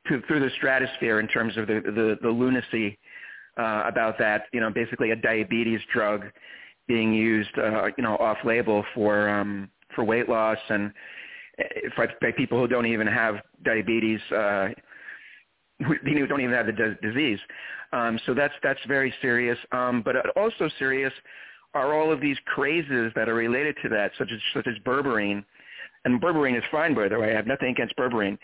to, 0.08 0.22
through 0.26 0.40
the 0.40 0.50
stratosphere 0.56 1.20
in 1.20 1.28
terms 1.28 1.56
of 1.56 1.66
the 1.66 1.80
the, 1.84 2.18
the 2.22 2.28
lunacy 2.28 2.98
uh, 3.58 3.84
about 3.86 4.18
that. 4.18 4.44
You 4.52 4.60
know, 4.60 4.70
basically 4.70 5.10
a 5.10 5.16
diabetes 5.16 5.80
drug 5.92 6.24
being 6.88 7.12
used, 7.12 7.50
uh, 7.58 7.86
you 7.96 8.02
know, 8.04 8.16
off-label 8.16 8.84
for 8.94 9.28
um, 9.28 9.68
for 9.94 10.04
weight 10.04 10.28
loss 10.28 10.58
and 10.68 10.92
uh, 11.58 12.04
by 12.20 12.30
people 12.32 12.58
who 12.58 12.68
don't 12.68 12.86
even 12.86 13.06
have 13.06 13.36
diabetes, 13.64 14.20
uh, 14.30 14.68
who 15.86 16.26
don't 16.26 16.40
even 16.40 16.54
have 16.54 16.66
the 16.66 16.96
disease. 17.02 17.38
Um, 17.92 18.18
so 18.26 18.34
that's 18.34 18.54
that's 18.62 18.80
very 18.86 19.12
serious. 19.22 19.58
Um, 19.72 20.02
but 20.02 20.16
also 20.36 20.68
serious 20.78 21.12
are 21.74 21.94
all 21.94 22.12
of 22.12 22.20
these 22.20 22.36
crazes 22.46 23.12
that 23.14 23.28
are 23.28 23.34
related 23.34 23.76
to 23.82 23.88
that, 23.90 24.10
such 24.18 24.30
as 24.32 24.40
such 24.54 24.66
as 24.66 24.74
berberine. 24.84 25.44
And 26.04 26.20
berberine 26.20 26.56
is 26.56 26.64
fine, 26.70 26.94
by 26.94 27.08
the 27.08 27.18
way. 27.18 27.32
I 27.32 27.36
have 27.36 27.46
nothing 27.46 27.68
against 27.68 27.96
berberine, 27.96 28.38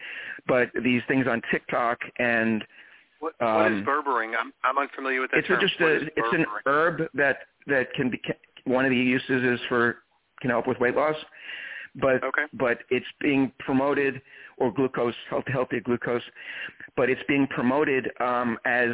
but 0.46 0.70
these 0.82 1.02
things 1.08 1.26
on 1.28 1.40
TikTok 1.50 1.98
and 2.18 2.64
what, 3.20 3.34
um, 3.40 3.54
what 3.54 3.72
is 3.72 3.78
um, 3.78 3.84
berberine? 3.84 4.32
I'm 4.38 4.52
I'm 4.64 4.78
unfamiliar 4.78 5.20
with 5.20 5.30
that 5.30 5.38
it's 5.38 5.48
term. 5.48 5.60
just 5.60 5.80
a 5.80 5.96
it's 6.16 6.32
an 6.32 6.44
herb 6.66 7.02
that 7.14 7.38
that 7.66 7.92
can 7.94 8.10
be 8.10 8.20
one 8.64 8.84
of 8.84 8.90
the 8.90 8.96
uses 8.96 9.44
is 9.44 9.60
for 9.68 9.98
can 10.40 10.50
help 10.50 10.66
with 10.66 10.78
weight 10.80 10.96
loss, 10.96 11.16
but 11.94 12.22
okay. 12.24 12.42
but 12.54 12.78
it's 12.90 13.06
being 13.20 13.52
promoted 13.60 14.20
or 14.58 14.72
glucose 14.72 15.14
healthy, 15.30 15.52
healthy 15.52 15.80
glucose, 15.80 16.22
but 16.96 17.08
it's 17.08 17.22
being 17.28 17.46
promoted 17.46 18.10
um, 18.20 18.58
as 18.64 18.90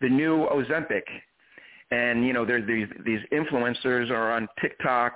the 0.00 0.08
new 0.08 0.46
Ozempic 0.50 1.02
and 1.90 2.26
you 2.26 2.32
know 2.32 2.44
there's 2.44 2.66
these 2.66 2.88
these 3.04 3.20
influencers 3.32 4.10
are 4.10 4.32
on 4.32 4.48
TikTok 4.60 5.14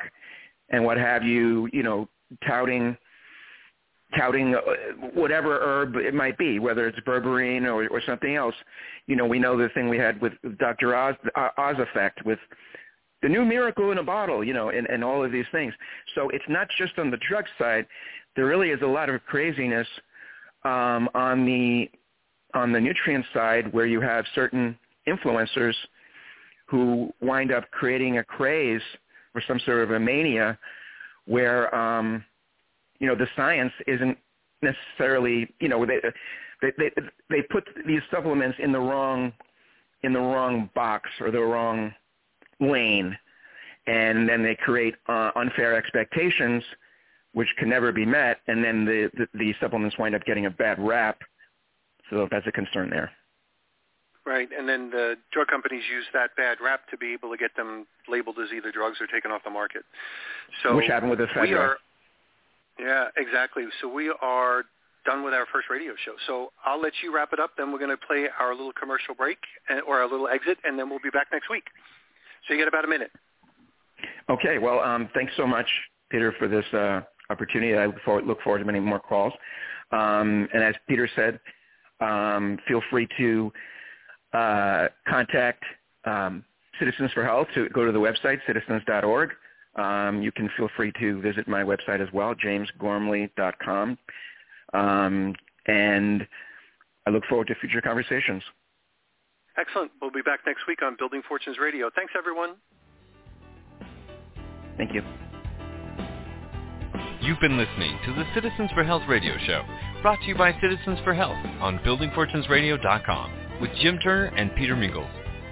and 0.70 0.84
what 0.84 0.96
have 0.96 1.24
you, 1.24 1.68
you 1.72 1.82
know, 1.82 2.08
touting 2.46 2.96
touting 4.16 4.54
uh, 4.56 4.60
whatever 5.14 5.60
herb 5.60 5.94
it 5.96 6.14
might 6.14 6.36
be, 6.36 6.58
whether 6.58 6.88
it's 6.88 6.98
berberine 7.00 7.64
or, 7.64 7.86
or 7.88 8.02
something 8.04 8.34
else. 8.34 8.54
You 9.06 9.14
know, 9.14 9.24
we 9.24 9.38
know 9.38 9.56
the 9.56 9.68
thing 9.68 9.88
we 9.88 9.98
had 9.98 10.20
with 10.20 10.32
Dr. 10.58 10.96
Oz, 10.96 11.14
Oz 11.36 11.76
effect 11.78 12.24
with 12.24 12.38
the 13.22 13.28
new 13.28 13.44
miracle 13.44 13.92
in 13.92 13.98
a 13.98 14.02
bottle, 14.02 14.42
you 14.42 14.52
know, 14.52 14.70
and, 14.70 14.88
and 14.88 15.04
all 15.04 15.24
of 15.24 15.30
these 15.30 15.44
things. 15.52 15.72
So 16.16 16.28
it's 16.30 16.44
not 16.48 16.66
just 16.76 16.98
on 16.98 17.10
the 17.10 17.18
drug 17.28 17.44
side. 17.56 17.86
There 18.34 18.46
really 18.46 18.70
is 18.70 18.80
a 18.82 18.86
lot 18.86 19.10
of 19.10 19.24
craziness 19.26 19.86
um, 20.64 21.08
on 21.14 21.44
the 21.44 21.88
on 22.52 22.72
the 22.72 22.80
nutrient 22.80 23.24
side 23.32 23.72
where 23.72 23.86
you 23.86 24.00
have 24.00 24.24
certain 24.34 24.76
influencers– 25.06 25.74
who 26.70 27.12
wind 27.20 27.52
up 27.52 27.68
creating 27.72 28.18
a 28.18 28.24
craze 28.24 28.80
or 29.34 29.42
some 29.46 29.58
sort 29.66 29.82
of 29.82 29.90
a 29.90 29.98
mania 29.98 30.56
where 31.30 31.72
um, 31.74 32.24
you 32.98 33.06
know 33.06 33.14
the 33.14 33.28
science 33.36 33.72
isn't 33.86 34.18
necessarily 34.62 35.48
you 35.60 35.68
know 35.68 35.86
they 35.86 36.00
they 36.60 36.72
they, 36.76 36.90
they 37.30 37.42
put 37.42 37.64
these 37.86 38.02
supplements 38.10 38.58
in 38.60 38.72
the 38.72 38.80
wrong 38.80 39.32
in 40.02 40.12
the 40.12 40.18
wrong 40.18 40.68
box 40.74 41.08
or 41.20 41.30
the 41.30 41.40
wrong 41.40 41.94
lane. 42.58 43.16
And 43.86 44.28
then 44.28 44.42
they 44.42 44.56
create 44.56 44.94
uh, 45.08 45.30
unfair 45.36 45.74
expectations 45.76 46.62
which 47.32 47.48
can 47.58 47.68
never 47.68 47.92
be 47.92 48.04
met. 48.04 48.38
And 48.48 48.62
then 48.64 48.84
the, 48.84 49.08
the 49.16 49.38
the 49.38 49.54
supplements 49.60 49.96
wind 49.98 50.16
up 50.16 50.24
getting 50.24 50.46
a 50.46 50.50
bad 50.50 50.80
rap. 50.80 51.20
So 52.10 52.26
that's 52.28 52.46
a 52.48 52.52
concern 52.52 52.90
there 52.90 53.12
Right, 54.26 54.48
and 54.56 54.68
then 54.68 54.90
the 54.90 55.14
drug 55.32 55.48
companies 55.48 55.82
use 55.90 56.04
that 56.12 56.36
bad 56.36 56.58
rap 56.62 56.82
to 56.90 56.98
be 56.98 57.14
able 57.14 57.30
to 57.30 57.38
get 57.38 57.56
them 57.56 57.86
labeled 58.06 58.36
as 58.38 58.52
either 58.54 58.70
drugs 58.70 58.98
or 59.00 59.06
taken 59.06 59.30
off 59.30 59.42
the 59.44 59.50
market. 59.50 59.82
So 60.62 60.76
which 60.76 60.88
happened 60.88 61.10
with 61.10 61.20
the 61.20 61.26
We 61.40 61.54
are, 61.54 61.78
yeah, 62.78 63.08
exactly. 63.16 63.64
So 63.80 63.88
we 63.88 64.12
are 64.20 64.64
done 65.06 65.24
with 65.24 65.32
our 65.32 65.46
first 65.52 65.68
radio 65.70 65.94
show. 66.04 66.12
So 66.26 66.52
I'll 66.64 66.80
let 66.80 66.92
you 67.02 67.14
wrap 67.14 67.32
it 67.32 67.40
up. 67.40 67.52
Then 67.56 67.72
we're 67.72 67.78
going 67.78 67.90
to 67.90 68.06
play 68.06 68.26
our 68.38 68.54
little 68.54 68.72
commercial 68.72 69.14
break 69.14 69.38
or 69.86 70.00
our 70.00 70.08
little 70.08 70.28
exit, 70.28 70.58
and 70.64 70.78
then 70.78 70.90
we'll 70.90 71.00
be 71.02 71.10
back 71.10 71.28
next 71.32 71.48
week. 71.48 71.64
So 72.46 72.54
you 72.54 72.60
get 72.60 72.68
about 72.68 72.84
a 72.84 72.88
minute. 72.88 73.10
Okay. 74.28 74.58
Well, 74.58 74.80
um, 74.80 75.08
thanks 75.14 75.32
so 75.36 75.46
much, 75.46 75.66
Peter, 76.10 76.34
for 76.38 76.48
this 76.48 76.64
uh, 76.72 77.00
opportunity. 77.30 77.74
I 77.74 77.86
look 77.86 78.00
forward, 78.04 78.26
look 78.26 78.42
forward 78.42 78.58
to 78.58 78.64
many 78.64 78.80
more 78.80 79.00
calls. 79.00 79.32
Um, 79.92 80.48
and 80.52 80.62
as 80.62 80.74
Peter 80.88 81.08
said, 81.16 81.40
um, 82.00 82.58
feel 82.68 82.82
free 82.90 83.08
to 83.18 83.52
uh, 84.32 84.88
contact 85.08 85.64
um, 86.04 86.44
Citizens 86.78 87.12
for 87.12 87.24
Health 87.24 87.48
to 87.54 87.68
go 87.70 87.84
to 87.84 87.92
the 87.92 87.98
website, 87.98 88.38
citizens.org. 88.46 89.30
Um, 89.76 90.22
you 90.22 90.32
can 90.32 90.50
feel 90.56 90.68
free 90.76 90.92
to 90.98 91.20
visit 91.20 91.46
my 91.46 91.62
website 91.62 92.00
as 92.00 92.08
well, 92.12 92.34
jamesgormley.com. 92.34 93.98
Um, 94.72 95.34
and 95.66 96.26
I 97.06 97.10
look 97.10 97.24
forward 97.28 97.46
to 97.48 97.54
future 97.56 97.80
conversations. 97.80 98.42
Excellent. 99.56 99.90
We'll 100.00 100.10
be 100.10 100.22
back 100.22 100.40
next 100.46 100.66
week 100.66 100.82
on 100.82 100.96
Building 100.98 101.22
Fortunes 101.28 101.58
Radio. 101.58 101.90
Thanks, 101.94 102.12
everyone. 102.16 102.54
Thank 104.76 104.94
you. 104.94 105.02
You've 107.20 107.40
been 107.40 107.58
listening 107.58 107.98
to 108.06 108.14
the 108.14 108.24
Citizens 108.34 108.70
for 108.72 108.82
Health 108.82 109.02
radio 109.06 109.36
show, 109.46 109.62
brought 110.00 110.18
to 110.20 110.26
you 110.26 110.34
by 110.34 110.58
Citizens 110.60 110.98
for 111.04 111.12
Health 111.12 111.36
on 111.60 111.78
buildingfortunesradio.com 111.80 113.49
with 113.60 113.70
Jim 113.80 113.96
Turner 114.02 114.34
and 114.36 114.52
Peter 114.56 114.74
Mingils. 114.74 115.08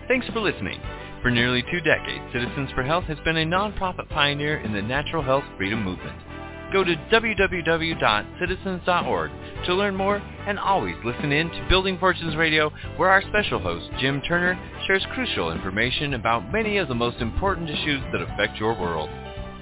Thanks 0.09 0.27
for 0.29 0.41
listening. 0.41 0.81
For 1.23 1.31
nearly 1.31 1.63
two 1.71 1.81
decades, 1.81 2.25
Citizens 2.33 2.71
for 2.75 2.83
Health 2.83 3.05
has 3.05 3.19
been 3.25 3.37
a 3.37 3.45
nonprofit 3.45 4.09
pioneer 4.09 4.57
in 4.59 4.73
the 4.73 4.83
natural 4.83 5.23
health 5.23 5.45
freedom 5.57 5.85
movement. 5.85 6.17
Go 6.73 6.83
to 6.85 6.95
www.citizens.org 7.11 9.31
to 9.67 9.75
learn 9.75 9.97
more 9.97 10.17
and 10.17 10.59
always 10.59 10.95
listen 11.05 11.33
in 11.33 11.51
to 11.51 11.67
Building 11.69 11.99
Fortunes 11.99 12.37
Radio 12.37 12.71
where 12.97 13.11
our 13.11 13.23
special 13.23 13.59
host, 13.59 13.91
Jim 14.01 14.23
Turner, 14.23 14.57
shares 14.87 15.05
crucial 15.13 15.51
information 15.51 16.15
about 16.15 16.53
many 16.53 16.77
of 16.77 16.87
the 16.89 16.95
most 16.95 17.17
important 17.19 17.69
issues 17.71 18.01
that 18.13 18.23
affect 18.23 18.59
your 18.59 18.79
world. 18.79 19.11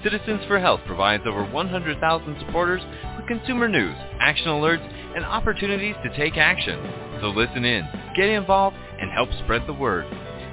Citizens 0.03 0.41
for 0.47 0.59
Health 0.59 0.81
provides 0.85 1.23
over 1.25 1.43
100,000 1.43 2.37
supporters 2.45 2.81
with 3.17 3.25
consumer 3.27 3.67
news, 3.67 3.95
action 4.19 4.47
alerts, 4.47 4.87
and 5.15 5.25
opportunities 5.25 5.95
to 6.03 6.15
take 6.15 6.37
action. 6.37 6.79
So 7.19 7.29
listen 7.29 7.65
in, 7.65 7.83
get 8.17 8.27
involved, 8.27 8.75
and 8.99 9.09
help 9.11 9.29
spread 9.43 9.65
the 9.65 9.73
word. 9.73 10.05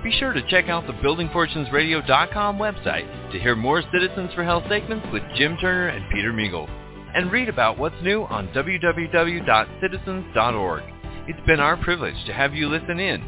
Be 0.04 0.12
sure 0.12 0.32
to 0.34 0.48
check 0.48 0.68
out 0.68 0.86
the 0.86 0.92
BuildingFortunesRadio.com 0.92 2.58
website 2.58 3.32
to 3.32 3.40
hear 3.40 3.56
more 3.56 3.82
Citizens 3.90 4.32
for 4.34 4.44
Health 4.44 4.64
segments 4.68 5.08
with 5.10 5.24
Jim 5.34 5.56
Turner 5.56 5.88
and 5.88 6.08
Peter 6.12 6.32
Mingils. 6.32 6.70
And 7.14 7.32
read 7.32 7.48
about 7.48 7.78
what's 7.78 7.96
new 8.02 8.24
on 8.24 8.48
www.citizens.org. 8.48 10.82
It's 11.26 11.46
been 11.46 11.60
our 11.60 11.78
privilege 11.78 12.22
to 12.26 12.34
have 12.34 12.54
you 12.54 12.68
listen 12.68 13.00
in. 13.00 13.24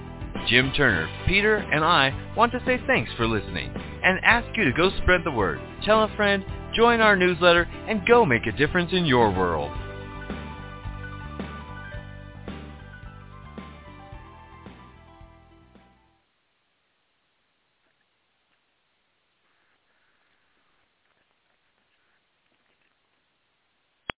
Jim 0.48 0.70
Turner, 0.76 1.08
Peter, 1.26 1.56
and 1.56 1.82
I 1.82 2.12
want 2.36 2.52
to 2.52 2.62
say 2.66 2.78
thanks 2.86 3.10
for 3.16 3.26
listening 3.26 3.72
and 4.04 4.20
ask 4.22 4.46
you 4.56 4.64
to 4.64 4.72
go 4.72 4.90
spread 5.02 5.22
the 5.24 5.30
word. 5.30 5.58
Tell 5.84 6.04
a 6.04 6.14
friend, 6.14 6.44
join 6.74 7.00
our 7.00 7.16
newsletter, 7.16 7.66
and 7.88 8.06
go 8.06 8.26
make 8.26 8.46
a 8.46 8.52
difference 8.52 8.92
in 8.92 9.06
your 9.06 9.30
world. 9.30 9.72